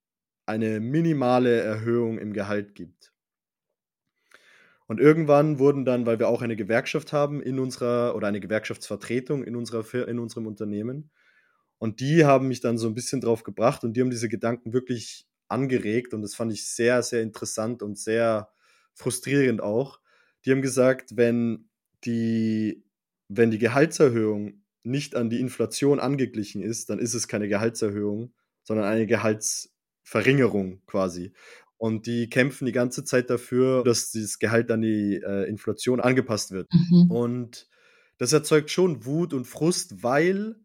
eine 0.46 0.80
minimale 0.80 1.60
Erhöhung 1.60 2.18
im 2.18 2.34
Gehalt 2.34 2.76
gibt. 2.76 3.14
Und 4.88 5.00
irgendwann 5.00 5.60
wurden 5.60 5.86
dann, 5.86 6.06
weil 6.06 6.20
wir 6.20 6.30
auch 6.30 6.42
eine 6.42 6.56
Gewerkschaft 6.56 7.14
haben 7.14 7.42
in 7.42 7.60
unserer, 7.60 8.16
oder 8.16 8.28
eine 8.28 8.40
Gewerkschaftsvertretung 8.40 9.44
in, 9.44 9.56
unserer, 9.56 10.08
in 10.08 10.20
unserem 10.20 10.48
Unternehmen, 10.48 11.12
und 11.80 12.00
die 12.00 12.26
haben 12.26 12.48
mich 12.48 12.62
dann 12.62 12.78
so 12.78 12.88
ein 12.88 12.96
bisschen 12.96 13.22
drauf 13.22 13.44
gebracht 13.44 13.84
und 13.84 13.94
die 13.94 14.02
haben 14.02 14.10
diese 14.10 14.30
Gedanken 14.30 14.74
wirklich 14.74 15.28
angeregt 15.48 16.14
und 16.14 16.22
das 16.22 16.36
fand 16.36 16.52
ich 16.52 16.68
sehr, 16.68 17.04
sehr 17.04 17.22
interessant 17.22 17.84
und 17.84 17.98
sehr 17.98 18.50
frustrierend 18.96 19.62
auch. 19.62 20.00
Die 20.44 20.52
haben 20.52 20.62
gesagt, 20.62 21.16
wenn 21.16 21.70
die, 22.04 22.84
wenn 23.28 23.52
die 23.52 23.60
Gehaltserhöhung 23.60 24.64
nicht 24.84 25.16
an 25.16 25.30
die 25.30 25.40
Inflation 25.40 26.00
angeglichen 26.00 26.62
ist, 26.62 26.90
dann 26.90 27.00
ist 27.00 27.14
es 27.14 27.28
keine 27.28 27.48
Gehaltserhöhung, 27.48 28.34
sondern 28.64 28.86
eine 28.86 29.06
Gehaltsverringerung 29.06 30.82
quasi. 30.88 31.34
Und 31.78 32.08
die 32.08 32.30
kämpfen 32.30 32.66
die 32.66 32.72
ganze 32.72 33.04
Zeit 33.04 33.30
dafür, 33.30 33.84
dass 33.84 34.12
dieses 34.12 34.40
Gehalt 34.40 34.72
an 34.72 34.82
die 34.82 35.22
äh, 35.24 35.48
Inflation 35.48 36.00
angepasst 36.00 36.52
wird. 36.52 36.68
Mhm. 36.72 37.12
Und 37.12 37.68
das 38.18 38.34
erzeugt 38.34 38.72
schon 38.72 39.06
Wut 39.06 39.34
und 39.34 39.46
Frust, 39.46 40.04
weil 40.04 40.56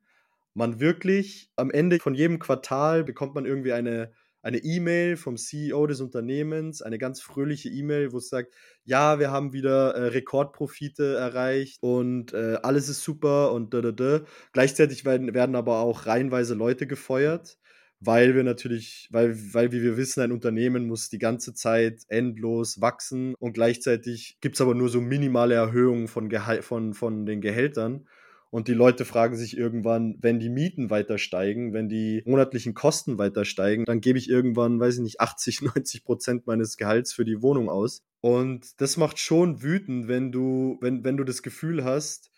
man 0.55 0.81
wirklich 0.81 1.51
am 1.57 1.71
Ende 1.71 1.99
von 1.99 2.15
jedem 2.15 2.39
Quartal 2.39 3.05
bekommt 3.05 3.35
man 3.35 3.45
irgendwie 3.45 3.73
eine 3.73 4.13
eine 4.43 4.59
E-Mail 4.59 5.17
vom 5.17 5.37
CEO 5.37 5.87
des 5.87 6.01
Unternehmens, 6.01 6.83
eine 6.83 6.99
ganz 6.99 7.21
fröhliche 7.21 7.69
E-Mail, 7.69 8.13
wo 8.13 8.19
es 8.19 8.29
sagt, 8.29 8.55
ja, 8.85 9.21
wir 9.21 9.31
haben 9.31 9.53
wieder 9.53 9.95
äh, 9.95 10.09
Rekordprofite 10.09 11.15
erreicht 11.15 11.79
und 11.81 12.35
äh, 12.35 12.59
alles 12.63 12.89
ist 12.89 13.03
super 13.03 13.53
und 13.53 13.73
da, 13.73 13.81
da, 13.81 13.93
da. 13.93 14.21
Gleichzeitig 14.53 15.05
werden, 15.05 15.33
werden 15.33 15.55
aber 15.55 15.79
auch 15.79 16.07
reihenweise 16.07 16.55
Leute 16.55 16.89
gefeuert, 16.89 17.57
weil 18.05 18.35
wir 18.35 18.43
natürlich, 18.43 19.09
weil, 19.13 19.37
weil 19.55 19.71
wie 19.71 19.83
wir 19.83 19.97
wissen, 19.97 20.23
ein 20.23 20.33
Unternehmen 20.33 20.87
muss 20.87 21.09
die 21.09 21.19
ganze 21.19 21.55
Zeit 21.55 22.03
endlos 22.09 22.81
wachsen 22.81 23.35
und 23.39 23.53
gleichzeitig 23.53 24.39
gibt 24.41 24.57
es 24.57 24.61
aber 24.61 24.75
nur 24.75 24.89
so 24.89 25.01
minimale 25.01 25.55
Erhöhungen 25.55 26.09
von, 26.09 26.29
Gehal 26.29 26.63
von, 26.63 26.95
von 26.95 27.27
den 27.27 27.41
Gehältern. 27.41 28.07
Und 28.51 28.69
die 28.69 28.75
Leute 28.75 29.07
fragen 29.07 29.35
sich 29.35 29.57
irgendwann, 29.57 30.19
wenn 30.21 30.39
die 30.39 30.51
Mieten 30.51 30.91
weiter 30.91 31.17
steigen, 31.17 31.73
wenn 31.73 31.89
die 31.89 32.23
monatlichen 32.27 32.75
Kosten 32.75 33.17
weiter 33.17 33.47
steigen, 33.47 33.87
dann 33.87 34.03
gebe 34.03 34.19
ich 34.19 34.29
irgendwann, 34.29 34.79
weiß 34.79 34.97
ich 34.97 35.01
nicht, 35.01 35.21
80, 35.21 35.63
90 35.63 36.05
Prozent 36.05 36.47
meines 36.47 36.77
Gehalts 36.77 37.15
für 37.15 37.25
die 37.25 37.41
Wohnung 37.41 37.71
aus. 37.71 38.03
Und 38.21 38.81
das 38.81 38.99
macht 38.99 39.19
schon 39.19 39.63
wütend, 39.63 40.07
wenn 40.07 40.33
du, 40.33 40.77
wenn, 40.83 41.03
wenn 41.03 41.17
du 41.17 41.25
das 41.25 41.43
Gefühl 41.43 41.83
hast, 41.85 42.31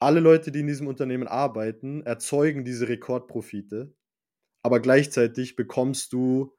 alle 0.00 0.20
Leute, 0.20 0.50
die 0.50 0.60
in 0.60 0.66
diesem 0.66 0.88
Unternehmen 0.88 1.28
arbeiten, 1.28 2.02
erzeugen 2.02 2.64
diese 2.64 2.88
Rekordprofite, 2.88 3.94
aber 4.64 4.80
gleichzeitig 4.80 5.54
bekommst 5.54 6.12
du 6.12 6.52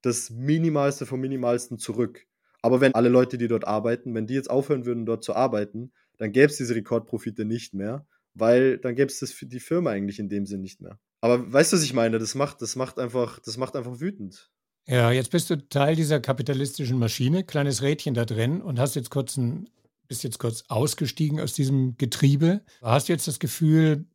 das 0.00 0.30
Minimalste 0.30 1.04
vom 1.04 1.20
Minimalsten 1.20 1.78
zurück. 1.78 2.26
Aber 2.62 2.80
wenn 2.80 2.94
alle 2.94 3.10
Leute, 3.10 3.36
die 3.36 3.48
dort 3.48 3.66
arbeiten, 3.66 4.14
wenn 4.14 4.26
die 4.26 4.34
jetzt 4.34 4.50
aufhören 4.50 4.86
würden, 4.86 5.04
dort 5.04 5.22
zu 5.22 5.36
arbeiten, 5.36 5.92
dann 6.16 6.32
gäbe 6.32 6.46
es 6.46 6.56
diese 6.56 6.74
Rekordprofite 6.74 7.44
nicht 7.44 7.74
mehr 7.74 8.06
weil 8.34 8.78
dann 8.78 8.94
gäbe 8.94 9.10
es 9.10 9.36
die 9.40 9.60
Firma 9.60 9.90
eigentlich 9.90 10.18
in 10.18 10.28
dem 10.28 10.46
Sinn 10.46 10.60
nicht 10.60 10.80
mehr. 10.80 10.98
Aber 11.20 11.52
weißt 11.52 11.72
du, 11.72 11.76
was 11.76 11.84
ich 11.84 11.92
meine? 11.92 12.18
Das 12.18 12.34
macht, 12.34 12.62
das 12.62 12.76
macht 12.76 12.98
einfach, 12.98 13.38
das 13.40 13.56
macht 13.56 13.76
einfach 13.76 14.00
wütend. 14.00 14.50
Ja, 14.86 15.12
jetzt 15.12 15.30
bist 15.30 15.48
du 15.50 15.56
Teil 15.68 15.94
dieser 15.94 16.20
kapitalistischen 16.20 16.98
Maschine, 16.98 17.44
kleines 17.44 17.82
Rädchen 17.82 18.14
da 18.14 18.24
drin 18.24 18.60
und 18.60 18.80
hast 18.80 18.96
jetzt 18.96 19.10
kurz 19.10 19.36
ein, 19.36 19.68
bist 20.08 20.24
jetzt 20.24 20.40
kurz 20.40 20.64
ausgestiegen 20.68 21.38
aus 21.38 21.52
diesem 21.52 21.96
Getriebe. 21.96 22.62
Hast 22.80 23.08
du 23.08 23.12
jetzt 23.12 23.28
das 23.28 23.38
Gefühl, 23.38 24.06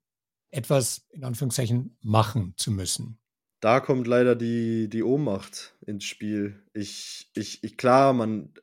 etwas 0.52 1.06
in 1.12 1.24
Anführungszeichen 1.24 1.98
machen 2.02 2.54
zu 2.58 2.72
müssen? 2.72 3.20
Da 3.60 3.80
kommt 3.80 4.06
leider 4.08 4.36
die, 4.36 4.88
die 4.88 5.04
Ohnmacht 5.04 5.76
ins 5.86 6.04
Spiel. 6.04 6.62
Ich, 6.74 7.32
ich, 7.34 7.64
ich, 7.64 7.76
klar, 7.78 8.14
man, 8.14 8.54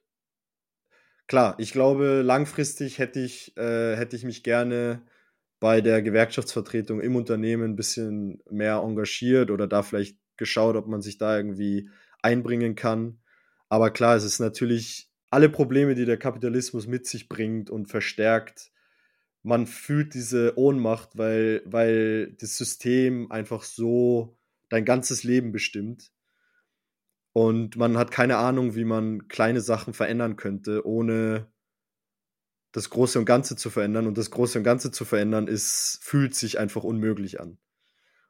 klar, 1.27 1.57
ich 1.59 1.73
glaube, 1.73 2.23
langfristig 2.23 2.99
hätte 2.99 3.21
ich, 3.21 3.57
äh, 3.57 3.97
hätte 3.97 4.15
ich 4.15 4.25
mich 4.25 4.45
gerne 4.45 5.03
bei 5.59 5.81
der 5.81 6.03
Gewerkschaftsvertretung 6.03 7.01
im 7.01 7.17
Unternehmen 7.17 7.73
ein 7.73 7.77
bisschen 7.77 8.43
mehr 8.51 8.77
engagiert 8.77 9.51
oder 9.51 9.67
da 9.67 9.83
vielleicht 9.83 10.19
geschaut, 10.37 10.77
ob 10.77 10.87
man 10.87 11.03
sich 11.03 11.19
da 11.19 11.37
irgendwie 11.37 11.91
einbringen 12.23 12.75
kann. 12.75 13.19
Aber 13.69 13.91
klar, 13.91 14.15
es 14.17 14.25
ist 14.25 14.39
natürlich 14.39 15.11
alle 15.31 15.49
Probleme, 15.49 15.95
die 15.95 16.05
der 16.05 16.19
Kapitalismus 16.19 16.87
mit 16.87 17.07
sich 17.07 17.29
bringt 17.29 17.71
und 17.71 17.87
verstärkt. 17.87 18.71
Man 19.45 19.69
fühlt 19.69 20.15
diese 20.15 20.59
Ohnmacht, 20.59 21.17
weil, 21.17 21.63
weil 21.67 22.33
das 22.41 22.57
System 22.57 23.31
einfach 23.31 23.63
so 23.63 24.37
dein 24.71 24.85
ganzes 24.85 25.23
Leben 25.23 25.53
bestimmt. 25.53 26.11
Und 27.33 27.77
man 27.77 27.97
hat 27.97 28.11
keine 28.11 28.39
Ahnung, 28.39 28.75
wie 28.75 28.85
man 28.85 29.29
kleine 29.29 29.61
Sachen 29.61 29.95
verändern 29.95 30.37
könnte, 30.37 30.87
ohne 30.87 31.47
das 32.73 32.91
Große 32.91 33.19
und 33.19 33.27
Ganze 33.27 33.55
zu 33.55 33.71
verändern. 33.71 34.07
Und 34.07 34.19
das 34.19 34.31
Große 34.31 34.59
und 34.59 34.65
Ganze 34.65 34.91
zu 34.91 35.05
verändern, 35.05 35.47
ist, 35.47 35.99
fühlt 36.03 36.35
sich 36.35 36.59
einfach 36.59 36.83
unmöglich 36.83 37.41
an. 37.41 37.59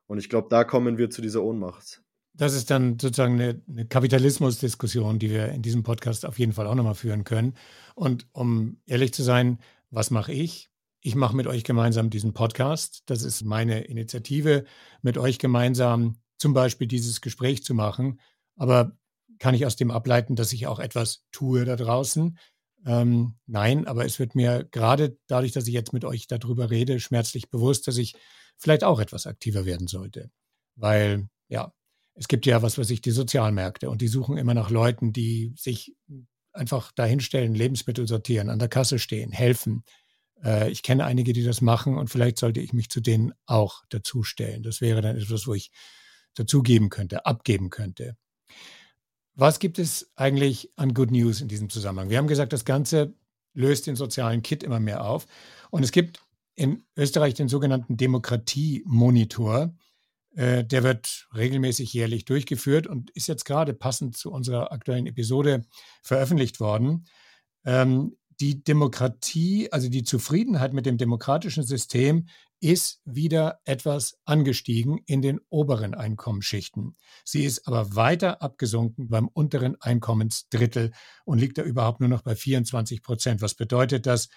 Und 0.07 0.19
ich 0.19 0.29
glaube, 0.29 0.49
da 0.51 0.65
kommen 0.65 0.99
wir 0.99 1.11
zu 1.11 1.23
dieser 1.23 1.43
Ohnmacht. 1.43 2.03
Das 2.35 2.55
ist 2.55 2.71
dann 2.71 2.99
sozusagen 2.99 3.35
eine, 3.35 3.63
eine 3.69 3.87
Kapitalismusdiskussion, 3.87 5.21
die 5.21 5.31
wir 5.31 5.51
in 5.51 5.63
diesem 5.63 5.85
Podcast 5.85 6.27
auf 6.27 6.41
jeden 6.41 6.53
Fall 6.53 6.67
auch 6.67 6.75
nochmal 6.75 6.97
führen 6.97 7.23
können. 7.23 7.55
Und 7.95 8.27
um 8.33 8.81
ehrlich 8.87 9.15
zu 9.15 9.23
sein, 9.23 9.61
was 9.91 10.11
mache 10.11 10.33
ich? 10.33 10.71
Ich 11.07 11.15
mache 11.15 11.37
mit 11.37 11.47
euch 11.47 11.65
gemeinsam 11.65 12.09
diesen 12.09 12.33
Podcast. 12.33 13.03
Das 13.05 13.25
ist 13.25 13.45
meine 13.45 13.83
Initiative, 13.83 14.65
mit 15.03 15.19
euch 15.19 15.39
gemeinsam 15.39 16.17
zum 16.39 16.55
Beispiel 16.55 16.87
dieses 16.87 17.21
Gespräch 17.21 17.63
zu 17.63 17.75
machen. 17.75 18.21
Aber 18.57 18.97
kann 19.39 19.55
ich 19.55 19.67
aus 19.67 19.77
dem 19.77 19.91
ableiten, 19.91 20.35
dass 20.35 20.55
ich 20.55 20.67
auch 20.67 20.79
etwas 20.79 21.27
tue 21.31 21.67
da 21.67 21.77
draußen? 21.77 22.39
Ähm, 22.87 23.35
nein, 23.45 23.87
aber 23.87 24.07
es 24.07 24.19
wird 24.19 24.35
mir 24.35 24.67
gerade 24.71 25.19
dadurch, 25.27 25.53
dass 25.53 25.69
ich 25.69 25.75
jetzt 25.75 25.93
mit 25.93 26.07
euch 26.07 26.27
darüber 26.27 26.71
rede, 26.71 26.99
schmerzlich 27.01 27.51
bewusst, 27.51 27.87
dass 27.87 27.99
ich 27.99 28.15
vielleicht 28.57 28.83
auch 28.83 28.99
etwas 28.99 29.27
aktiver 29.27 29.67
werden 29.67 29.89
sollte. 29.89 30.31
Weil, 30.75 31.29
ja, 31.49 31.75
es 32.15 32.29
gibt 32.29 32.47
ja, 32.47 32.63
was 32.63 32.79
weiß 32.79 32.89
ich, 32.89 33.03
die 33.03 33.11
Sozialmärkte 33.11 33.91
und 33.91 34.01
die 34.01 34.09
suchen 34.09 34.39
immer 34.39 34.55
nach 34.55 34.71
Leuten, 34.71 35.13
die 35.13 35.53
sich 35.55 35.95
einfach 36.55 36.93
dahinstellen, 36.93 37.55
Lebensmittel 37.55 38.09
sortieren, 38.09 38.49
an 38.49 38.59
der 38.59 38.69
Kasse 38.69 38.99
stehen, 38.99 39.33
helfen. 39.33 39.85
Äh, 40.45 40.71
ich 40.71 40.83
kenne 40.83 41.05
einige, 41.05 41.33
die 41.33 41.43
das 41.43 41.61
machen 41.61 41.97
und 41.97 42.11
vielleicht 42.11 42.39
sollte 42.39 42.61
ich 42.61 42.73
mich 42.73 42.91
zu 42.91 43.01
denen 43.01 43.33
auch 43.47 43.83
dazustellen. 43.89 44.63
Das 44.63 44.81
wäre 44.81 45.01
dann 45.01 45.17
etwas, 45.17 45.47
wo 45.47 45.55
ich 45.55 45.71
dazugeben 46.35 46.91
könnte, 46.91 47.27
abgeben 47.27 47.71
könnte. 47.71 48.17
Was 49.35 49.59
gibt 49.59 49.79
es 49.79 50.13
eigentlich 50.15 50.71
an 50.77 50.95
Good 50.95 51.11
News 51.11 51.41
in 51.41 51.49
diesem 51.49 51.71
Zusammenhang? 51.71 52.11
Wir 52.11 52.19
haben 52.19 52.29
gesagt, 52.29 52.53
das 52.53 52.65
Ganze 52.65 53.15
löst 53.53 53.87
den 53.87 53.97
sozialen 53.97 54.43
Kit 54.43 54.63
immer 54.63 54.81
mehr 54.81 55.05
auf. 55.05 55.27
Und 55.71 55.83
es 55.83 55.93
gibt 55.93 56.21
in 56.55 56.85
Österreich 56.97 57.35
den 57.35 57.49
sogenannten 57.49 57.97
Demokratie-Monitor. 57.97 59.75
Äh, 60.37 60.65
der 60.65 60.83
wird 60.83 61.29
regelmäßig 61.35 61.93
jährlich 61.93 62.25
durchgeführt 62.25 62.87
und 62.87 63.11
ist 63.11 63.29
jetzt 63.29 63.45
gerade 63.45 63.75
passend 63.75 64.17
zu 64.17 64.31
unserer 64.31 64.73
aktuellen 64.73 65.07
Episode 65.07 65.65
veröffentlicht 66.03 66.61
worden. 66.61 67.07
Ähm, 67.65 68.17
die 68.41 68.63
Demokratie, 68.63 69.71
also 69.73 69.89
die 69.89 70.03
Zufriedenheit 70.03 70.73
mit 70.73 70.87
dem 70.87 70.99
demokratischen 70.99 71.65
System 71.65 72.27
ist 72.61 73.01
wieder 73.05 73.61
etwas 73.65 74.17
angestiegen 74.25 75.01
in 75.07 75.21
den 75.21 75.41
oberen 75.51 75.95
Einkommensschichten. 75.95 76.97
Sie 77.25 77.45
ist 77.45 77.67
aber 77.67 77.95
weiter 77.95 78.41
abgesunken 78.41 79.09
beim 79.09 79.29
unteren 79.29 79.77
Einkommensdrittel 79.81 80.93
und 81.25 81.39
liegt 81.39 81.59
da 81.59 81.63
überhaupt 81.63 82.01
nur 82.01 82.09
noch 82.09 82.23
bei 82.23 82.35
24 82.35 83.03
Prozent. 83.03 83.43
Was 83.43 83.55
bedeutet 83.55 84.07
das? 84.07 84.29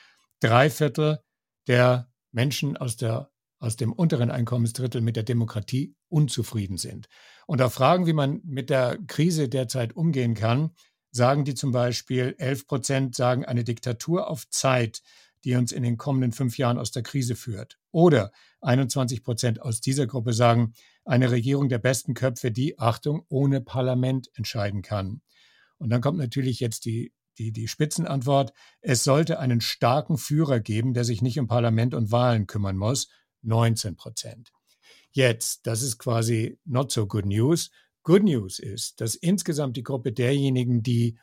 Drei 0.42 0.70
Viertel 0.70 1.20
der 1.68 2.12
Menschen 2.32 2.76
aus 2.76 2.98
der 2.98 3.32
aus 3.60 3.76
dem 3.76 3.92
unteren 3.92 4.30
Einkommensdrittel 4.30 5.02
mit 5.02 5.16
der 5.16 5.24
Demokratie 5.24 5.96
unzufrieden 6.10 6.78
sind. 6.78 7.08
Und 7.48 7.62
auf 7.62 7.74
Fragen, 7.74 8.06
wie 8.06 8.14
man 8.14 8.42
mit 8.44 8.70
der 8.70 9.00
Krise 9.08 9.50
derzeit 9.50 9.96
umgehen 9.96 10.36
kann, 10.36 10.76
sagen 11.18 11.44
die 11.44 11.56
zum 11.56 11.74
Beispiel, 11.74 12.36
11 12.38 12.68
Prozent 12.68 13.16
sagen 13.16 13.44
eine 13.44 13.66
Diktatur 13.66 14.30
auf 14.30 14.48
Zeit, 14.50 15.02
die 15.44 15.56
uns 15.56 15.72
in 15.72 15.84
den 15.84 15.98
kommenden 15.98 16.32
fünf 16.32 16.58
Jahren 16.58 16.78
aus 16.78 16.92
der 16.92 17.04
Krise 17.04 17.36
führt. 17.36 17.78
Oder 17.92 18.32
21 18.62 19.24
Prozent 19.24 19.62
aus 19.62 19.82
dieser 19.82 20.08
Gruppe 20.08 20.34
sagen, 20.34 20.74
eine 21.04 21.32
Regierung 21.32 21.70
der 21.70 21.80
besten 21.80 22.14
Köpfe, 22.14 22.52
die, 22.52 22.80
Achtung, 22.80 23.26
ohne 23.30 23.62
Parlament 23.62 24.30
entscheiden 24.36 24.82
kann. 24.82 25.22
Und 25.78 25.90
dann 25.90 26.02
kommt 26.02 26.18
natürlich 26.18 26.60
jetzt 26.60 26.86
die, 26.86 27.14
die, 27.38 27.52
die 27.52 27.68
Spitzenantwort, 27.68 28.54
es 28.82 29.04
sollte 29.04 29.40
einen 29.40 29.62
starken 29.62 30.18
Führer 30.18 30.60
geben, 30.60 30.94
der 30.94 31.04
sich 31.04 31.22
nicht 31.22 31.40
um 31.40 31.48
Parlament 31.48 31.94
und 31.94 32.12
Wahlen 32.12 32.48
kümmern 32.48 32.78
muss, 32.78 33.10
19 33.44 33.96
Prozent. 33.96 34.52
Jetzt, 35.12 35.66
das 35.66 35.82
ist 35.82 35.98
quasi 35.98 36.60
not 36.66 36.92
so 36.92 37.08
good 37.08 37.26
news. 37.26 37.72
Good 38.08 38.24
news 38.24 38.58
ist, 38.60 39.02
dass 39.02 39.16
insgesamt 39.16 39.76
die 39.76 39.84
Gruppe 39.84 40.14
derjenigen, 40.14 40.82
die 40.82 41.18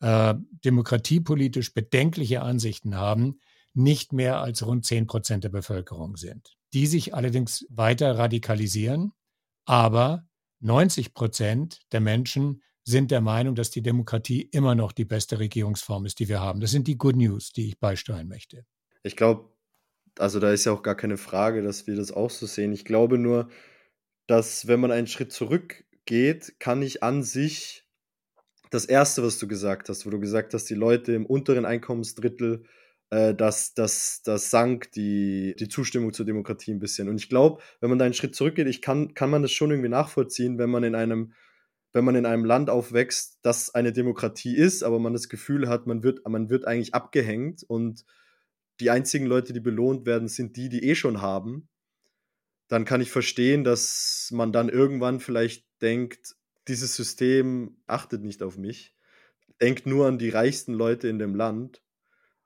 äh, 0.00 0.34
demokratiepolitisch 0.64 1.74
bedenkliche 1.74 2.40
Ansichten 2.40 2.96
haben, 2.96 3.40
nicht 3.74 4.14
mehr 4.14 4.40
als 4.40 4.64
rund 4.64 4.86
10 4.86 5.06
Prozent 5.06 5.44
der 5.44 5.50
Bevölkerung 5.50 6.16
sind, 6.16 6.56
die 6.72 6.86
sich 6.86 7.14
allerdings 7.14 7.66
weiter 7.68 8.16
radikalisieren. 8.16 9.12
Aber 9.66 10.26
90 10.60 11.12
Prozent 11.12 11.80
der 11.92 12.00
Menschen 12.00 12.62
sind 12.84 13.10
der 13.10 13.20
Meinung, 13.20 13.54
dass 13.54 13.70
die 13.70 13.82
Demokratie 13.82 14.48
immer 14.50 14.74
noch 14.74 14.92
die 14.92 15.04
beste 15.04 15.38
Regierungsform 15.38 16.06
ist, 16.06 16.20
die 16.20 16.28
wir 16.30 16.40
haben. 16.40 16.60
Das 16.60 16.70
sind 16.70 16.88
die 16.88 16.96
Good 16.96 17.16
News, 17.16 17.52
die 17.52 17.68
ich 17.68 17.78
beisteuern 17.78 18.28
möchte. 18.28 18.64
Ich 19.02 19.14
glaube, 19.14 19.50
also 20.18 20.40
da 20.40 20.52
ist 20.52 20.64
ja 20.64 20.72
auch 20.72 20.82
gar 20.82 20.94
keine 20.94 21.18
Frage, 21.18 21.60
dass 21.60 21.86
wir 21.86 21.96
das 21.96 22.12
auch 22.12 22.30
so 22.30 22.46
sehen. 22.46 22.72
Ich 22.72 22.86
glaube 22.86 23.18
nur, 23.18 23.50
dass 24.26 24.66
wenn 24.66 24.80
man 24.80 24.90
einen 24.90 25.06
Schritt 25.06 25.32
zurückgeht, 26.04 26.58
kann 26.58 26.82
ich 26.82 27.02
an 27.02 27.22
sich 27.22 27.84
das 28.70 28.84
Erste, 28.84 29.22
was 29.22 29.38
du 29.38 29.46
gesagt 29.46 29.88
hast, 29.88 30.04
wo 30.04 30.10
du 30.10 30.18
gesagt 30.18 30.52
hast, 30.54 30.68
die 30.68 30.74
Leute 30.74 31.12
im 31.12 31.26
unteren 31.26 31.64
Einkommensdrittel, 31.64 32.64
äh, 33.10 33.34
das, 33.34 33.74
das, 33.74 34.22
das 34.24 34.50
sank 34.50 34.90
die, 34.92 35.54
die 35.58 35.68
Zustimmung 35.68 36.12
zur 36.12 36.26
Demokratie 36.26 36.72
ein 36.72 36.80
bisschen. 36.80 37.08
Und 37.08 37.16
ich 37.16 37.28
glaube, 37.28 37.62
wenn 37.80 37.90
man 37.90 37.98
da 37.98 38.04
einen 38.04 38.14
Schritt 38.14 38.34
zurückgeht, 38.34 38.66
ich 38.66 38.82
kann, 38.82 39.14
kann 39.14 39.30
man 39.30 39.42
das 39.42 39.52
schon 39.52 39.70
irgendwie 39.70 39.90
nachvollziehen, 39.90 40.58
wenn 40.58 40.70
man 40.70 40.84
in 40.84 40.94
einem 40.94 41.32
wenn 41.96 42.04
man 42.04 42.16
in 42.16 42.26
einem 42.26 42.44
Land 42.44 42.70
aufwächst, 42.70 43.38
das 43.42 43.72
eine 43.72 43.92
Demokratie 43.92 44.56
ist, 44.56 44.82
aber 44.82 44.98
man 44.98 45.12
das 45.12 45.28
Gefühl 45.28 45.68
hat, 45.68 45.86
man 45.86 46.02
wird, 46.02 46.28
man 46.28 46.50
wird 46.50 46.66
eigentlich 46.66 46.92
abgehängt 46.92 47.62
und 47.62 48.04
die 48.80 48.90
einzigen 48.90 49.26
Leute, 49.26 49.52
die 49.52 49.60
belohnt 49.60 50.04
werden, 50.04 50.26
sind 50.26 50.56
die, 50.56 50.68
die 50.68 50.82
eh 50.82 50.96
schon 50.96 51.22
haben, 51.22 51.68
dann 52.66 52.84
kann 52.84 53.00
ich 53.00 53.12
verstehen, 53.12 53.62
dass 53.62 54.30
man 54.32 54.52
dann 54.52 54.68
irgendwann 54.68 55.20
vielleicht 55.20 55.64
denkt, 55.84 56.34
dieses 56.66 56.96
System 56.96 57.76
achtet 57.86 58.22
nicht 58.24 58.42
auf 58.42 58.56
mich, 58.56 58.94
denkt 59.60 59.86
nur 59.86 60.06
an 60.06 60.18
die 60.18 60.30
reichsten 60.30 60.72
Leute 60.72 61.08
in 61.08 61.18
dem 61.18 61.34
Land 61.34 61.82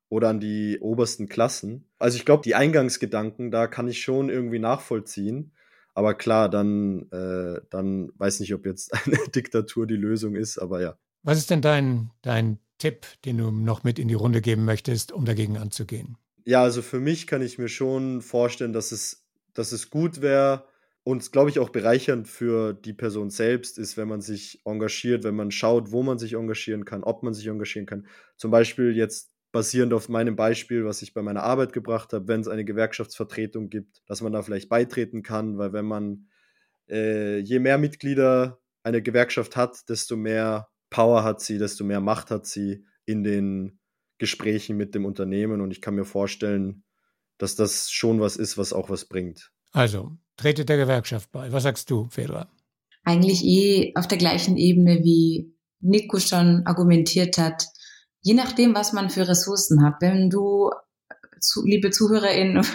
oder 0.09 0.29
an 0.29 0.40
die 0.40 0.79
obersten 0.81 1.29
Klassen. 1.29 1.87
Also 1.98 2.16
ich 2.16 2.24
glaube, 2.24 2.42
die 2.42 2.55
Eingangsgedanken, 2.55 3.51
da 3.51 3.66
kann 3.66 3.88
ich 3.88 4.03
schon 4.03 4.29
irgendwie 4.29 4.59
nachvollziehen. 4.59 5.53
Aber 5.94 6.14
klar, 6.14 6.48
dann, 6.48 7.11
äh, 7.11 7.61
dann 7.70 8.11
weiß 8.16 8.40
nicht, 8.40 8.55
ob 8.55 8.66
jetzt 8.66 8.92
eine 9.07 9.18
Diktatur 9.35 9.87
die 9.87 9.96
Lösung 9.96 10.35
ist, 10.35 10.59
aber 10.59 10.81
ja. 10.81 10.98
Was 11.22 11.38
ist 11.38 11.51
denn 11.51 11.62
dein, 11.62 12.11
dein 12.22 12.59
Tipp, 12.79 13.07
den 13.24 13.38
du 13.38 13.51
noch 13.51 13.85
mit 13.85 13.98
in 13.98 14.09
die 14.09 14.14
Runde 14.14 14.40
geben 14.40 14.64
möchtest, 14.64 15.12
um 15.12 15.24
dagegen 15.24 15.57
anzugehen? 15.59 16.16
Ja, 16.44 16.62
also 16.62 16.83
für 16.83 17.01
mich 17.01 17.27
kann 17.27 17.42
ich 17.42 17.59
mir 17.59 17.68
schon 17.68 18.22
vorstellen, 18.22 18.72
dass 18.72 18.92
es, 18.92 19.27
dass 19.55 19.72
es 19.72 19.90
gut 19.90 20.22
wäre 20.22 20.64
und 21.08 21.32
glaube 21.32 21.48
ich 21.48 21.58
auch 21.58 21.70
bereichernd 21.70 22.28
für 22.28 22.74
die 22.74 22.92
Person 22.92 23.30
selbst 23.30 23.78
ist, 23.78 23.96
wenn 23.96 24.08
man 24.08 24.20
sich 24.20 24.60
engagiert, 24.66 25.24
wenn 25.24 25.36
man 25.36 25.50
schaut, 25.50 25.90
wo 25.90 26.02
man 26.02 26.18
sich 26.18 26.34
engagieren 26.34 26.84
kann, 26.84 27.02
ob 27.02 27.22
man 27.22 27.32
sich 27.32 27.46
engagieren 27.46 27.86
kann. 27.86 28.06
Zum 28.36 28.50
Beispiel 28.50 28.94
jetzt 28.94 29.32
basierend 29.50 29.94
auf 29.94 30.10
meinem 30.10 30.36
Beispiel, 30.36 30.84
was 30.84 31.00
ich 31.00 31.14
bei 31.14 31.22
meiner 31.22 31.44
Arbeit 31.44 31.72
gebracht 31.72 32.12
habe, 32.12 32.28
wenn 32.28 32.42
es 32.42 32.48
eine 32.48 32.66
Gewerkschaftsvertretung 32.66 33.70
gibt, 33.70 34.02
dass 34.06 34.20
man 34.20 34.34
da 34.34 34.42
vielleicht 34.42 34.68
beitreten 34.68 35.22
kann, 35.22 35.56
weil 35.56 35.72
wenn 35.72 35.86
man 35.86 36.28
äh, 36.90 37.38
je 37.38 37.58
mehr 37.58 37.78
Mitglieder 37.78 38.60
eine 38.82 39.00
Gewerkschaft 39.00 39.56
hat, 39.56 39.88
desto 39.88 40.14
mehr 40.14 40.68
Power 40.90 41.24
hat 41.24 41.40
sie, 41.40 41.56
desto 41.56 41.84
mehr 41.84 42.02
Macht 42.02 42.30
hat 42.30 42.44
sie 42.44 42.84
in 43.06 43.24
den 43.24 43.80
Gesprächen 44.18 44.76
mit 44.76 44.94
dem 44.94 45.06
Unternehmen 45.06 45.62
und 45.62 45.70
ich 45.70 45.80
kann 45.80 45.94
mir 45.94 46.04
vorstellen, 46.04 46.84
dass 47.38 47.54
das 47.54 47.90
schon 47.90 48.20
was 48.20 48.36
ist, 48.36 48.58
was 48.58 48.74
auch 48.74 48.90
was 48.90 49.06
bringt. 49.06 49.52
Also, 49.72 50.18
tretet 50.38 50.70
der 50.70 50.79
Gewerkschaft 50.79 51.31
bei. 51.31 51.53
Was 51.53 51.64
sagst 51.64 51.90
du, 51.90 52.09
Fedra? 52.11 52.48
Eigentlich 53.05 53.44
eh 53.44 53.92
auf 53.94 54.09
der 54.09 54.18
gleichen 54.18 54.57
Ebene, 54.57 55.01
wie 55.03 55.55
Nico 55.81 56.18
schon 56.18 56.62
argumentiert 56.64 57.37
hat. 57.37 57.66
Je 58.22 58.35
nachdem, 58.35 58.74
was 58.74 58.92
man 58.92 59.11
für 59.11 59.29
Ressourcen 59.29 59.85
hat. 59.85 59.96
Wenn 60.01 60.31
du, 60.31 60.70
liebe 61.64 61.90
ZuhörerInnen, 61.90 62.66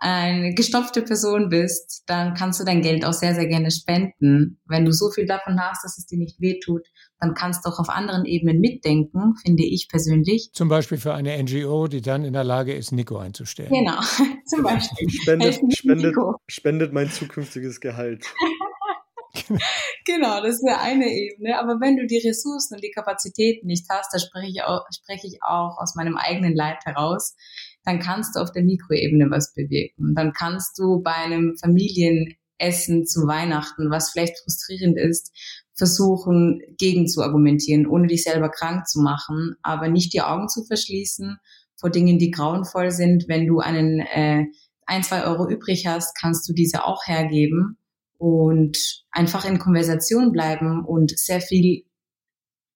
eine 0.00 0.54
gestopfte 0.54 1.02
Person 1.02 1.48
bist, 1.48 2.04
dann 2.06 2.34
kannst 2.34 2.60
du 2.60 2.64
dein 2.64 2.82
Geld 2.82 3.04
auch 3.04 3.12
sehr, 3.12 3.34
sehr 3.34 3.46
gerne 3.46 3.70
spenden. 3.70 4.60
Wenn 4.66 4.84
du 4.84 4.92
so 4.92 5.10
viel 5.10 5.26
davon 5.26 5.60
hast, 5.60 5.84
dass 5.84 5.98
es 5.98 6.06
dir 6.06 6.18
nicht 6.18 6.40
wehtut, 6.40 6.86
dann 7.20 7.34
kannst 7.34 7.64
du 7.64 7.70
auch 7.70 7.78
auf 7.78 7.88
anderen 7.88 8.24
Ebenen 8.24 8.60
mitdenken, 8.60 9.34
finde 9.44 9.64
ich 9.64 9.88
persönlich. 9.88 10.50
Zum 10.52 10.68
Beispiel 10.68 10.98
für 10.98 11.14
eine 11.14 11.42
NGO, 11.42 11.88
die 11.88 12.00
dann 12.00 12.24
in 12.24 12.32
der 12.32 12.44
Lage 12.44 12.74
ist, 12.74 12.92
Nico 12.92 13.18
einzustellen. 13.18 13.70
Genau, 13.70 14.00
zum 14.46 14.62
Beispiel. 14.62 15.10
Spendet, 15.10 15.60
spendet, 15.74 16.14
spendet 16.46 16.92
mein 16.92 17.10
zukünftiges 17.10 17.80
Gehalt. 17.80 18.24
genau, 20.06 20.42
das 20.42 20.56
ist 20.56 20.68
eine 20.68 21.06
Ebene. 21.06 21.58
Aber 21.58 21.80
wenn 21.80 21.96
du 21.96 22.06
die 22.06 22.18
Ressourcen 22.18 22.74
und 22.74 22.82
die 22.82 22.90
Kapazitäten 22.90 23.66
nicht 23.66 23.86
hast, 23.88 24.12
da 24.12 24.18
spreche 24.18 24.48
ich 24.48 24.62
auch, 24.62 24.84
spreche 24.90 25.26
ich 25.26 25.38
auch 25.42 25.78
aus 25.78 25.94
meinem 25.96 26.16
eigenen 26.16 26.54
Leid 26.54 26.78
heraus, 26.84 27.34
dann 27.88 28.00
kannst 28.00 28.36
du 28.36 28.40
auf 28.40 28.52
der 28.52 28.64
Mikroebene 28.64 29.30
was 29.30 29.54
bewirken. 29.54 30.14
Dann 30.14 30.34
kannst 30.34 30.78
du 30.78 31.00
bei 31.00 31.14
einem 31.14 31.56
Familienessen 31.56 33.06
zu 33.06 33.26
Weihnachten, 33.26 33.90
was 33.90 34.10
vielleicht 34.10 34.38
frustrierend 34.40 34.98
ist, 34.98 35.32
versuchen, 35.74 36.60
gegen 36.76 37.08
zu 37.08 37.22
argumentieren, 37.22 37.86
ohne 37.86 38.06
dich 38.06 38.24
selber 38.24 38.50
krank 38.50 38.86
zu 38.86 39.00
machen, 39.00 39.54
aber 39.62 39.88
nicht 39.88 40.12
die 40.12 40.20
Augen 40.20 40.50
zu 40.50 40.64
verschließen 40.64 41.38
vor 41.80 41.88
Dingen, 41.88 42.18
die 42.18 42.30
grauenvoll 42.30 42.90
sind. 42.90 43.24
Wenn 43.26 43.46
du 43.46 43.60
einen 43.60 44.00
äh, 44.00 44.44
ein, 44.84 45.02
zwei 45.02 45.24
Euro 45.24 45.48
übrig 45.48 45.86
hast, 45.86 46.14
kannst 46.20 46.46
du 46.46 46.52
diese 46.52 46.84
auch 46.84 47.06
hergeben 47.06 47.78
und 48.18 49.02
einfach 49.10 49.46
in 49.46 49.58
Konversation 49.58 50.30
bleiben 50.30 50.84
und 50.84 51.18
sehr 51.18 51.40
viel 51.40 51.84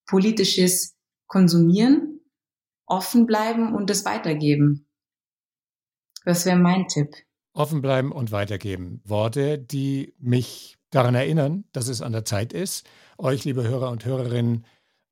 politisches 0.07 0.97
konsumieren, 1.27 2.21
offen 2.87 3.27
bleiben 3.27 3.75
und 3.75 3.91
es 3.91 4.07
weitergeben. 4.07 4.87
Das 6.25 6.47
wäre 6.47 6.57
mein 6.57 6.87
Tipp. 6.89 7.15
Offen 7.55 7.83
bleiben 7.83 8.13
und 8.13 8.33
weitergeben. 8.33 9.01
Worte, 9.05 9.59
die 9.59 10.15
mich 10.19 10.79
daran 10.91 11.15
erinnern, 11.15 11.65
dass 11.73 11.89
es 11.89 12.01
an 12.01 12.13
der 12.13 12.25
Zeit 12.25 12.53
ist, 12.53 12.87
euch, 13.19 13.45
liebe 13.45 13.67
Hörer 13.67 13.91
und 13.91 14.05
Hörerinnen, 14.05 14.67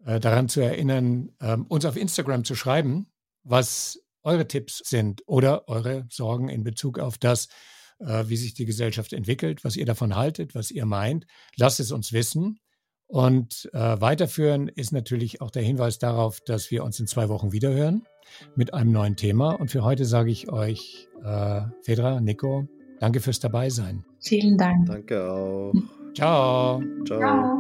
äh, 0.04 0.20
daran 0.20 0.48
zu 0.48 0.60
erinnern, 0.60 1.32
ähm, 1.40 1.66
uns 1.66 1.84
auf 1.84 1.96
Instagram 1.96 2.44
zu 2.44 2.54
schreiben, 2.54 3.06
was 3.42 4.00
eure 4.22 4.46
Tipps 4.46 4.82
sind 4.84 5.22
oder 5.26 5.68
eure 5.68 6.06
Sorgen 6.10 6.48
in 6.48 6.64
Bezug 6.64 6.98
auf 6.98 7.18
das, 7.18 7.48
äh, 7.98 8.24
wie 8.26 8.36
sich 8.36 8.54
die 8.54 8.64
Gesellschaft 8.64 9.12
entwickelt, 9.12 9.64
was 9.64 9.76
ihr 9.76 9.86
davon 9.86 10.16
haltet, 10.16 10.54
was 10.54 10.70
ihr 10.70 10.86
meint. 10.86 11.26
Lasst 11.56 11.80
es 11.80 11.92
uns 11.92 12.12
wissen. 12.12 12.58
Und 13.10 13.68
äh, 13.72 14.00
weiterführen 14.00 14.68
ist 14.68 14.92
natürlich 14.92 15.40
auch 15.40 15.50
der 15.50 15.62
Hinweis 15.62 15.98
darauf, 15.98 16.40
dass 16.40 16.70
wir 16.70 16.84
uns 16.84 17.00
in 17.00 17.08
zwei 17.08 17.28
Wochen 17.28 17.50
wiederhören 17.50 18.04
mit 18.54 18.72
einem 18.72 18.92
neuen 18.92 19.16
Thema. 19.16 19.50
Und 19.50 19.70
für 19.72 19.82
heute 19.82 20.04
sage 20.04 20.30
ich 20.30 20.50
euch, 20.50 21.08
äh, 21.24 21.62
Fedra, 21.82 22.20
Nico, 22.20 22.68
danke 23.00 23.20
fürs 23.20 23.40
Dabeisein. 23.40 24.04
Vielen 24.20 24.56
Dank. 24.56 24.86
Danke 24.86 25.28
auch. 25.28 25.72
Ciao. 26.14 26.80
Ciao. 27.04 27.18
Ciao. 27.18 27.59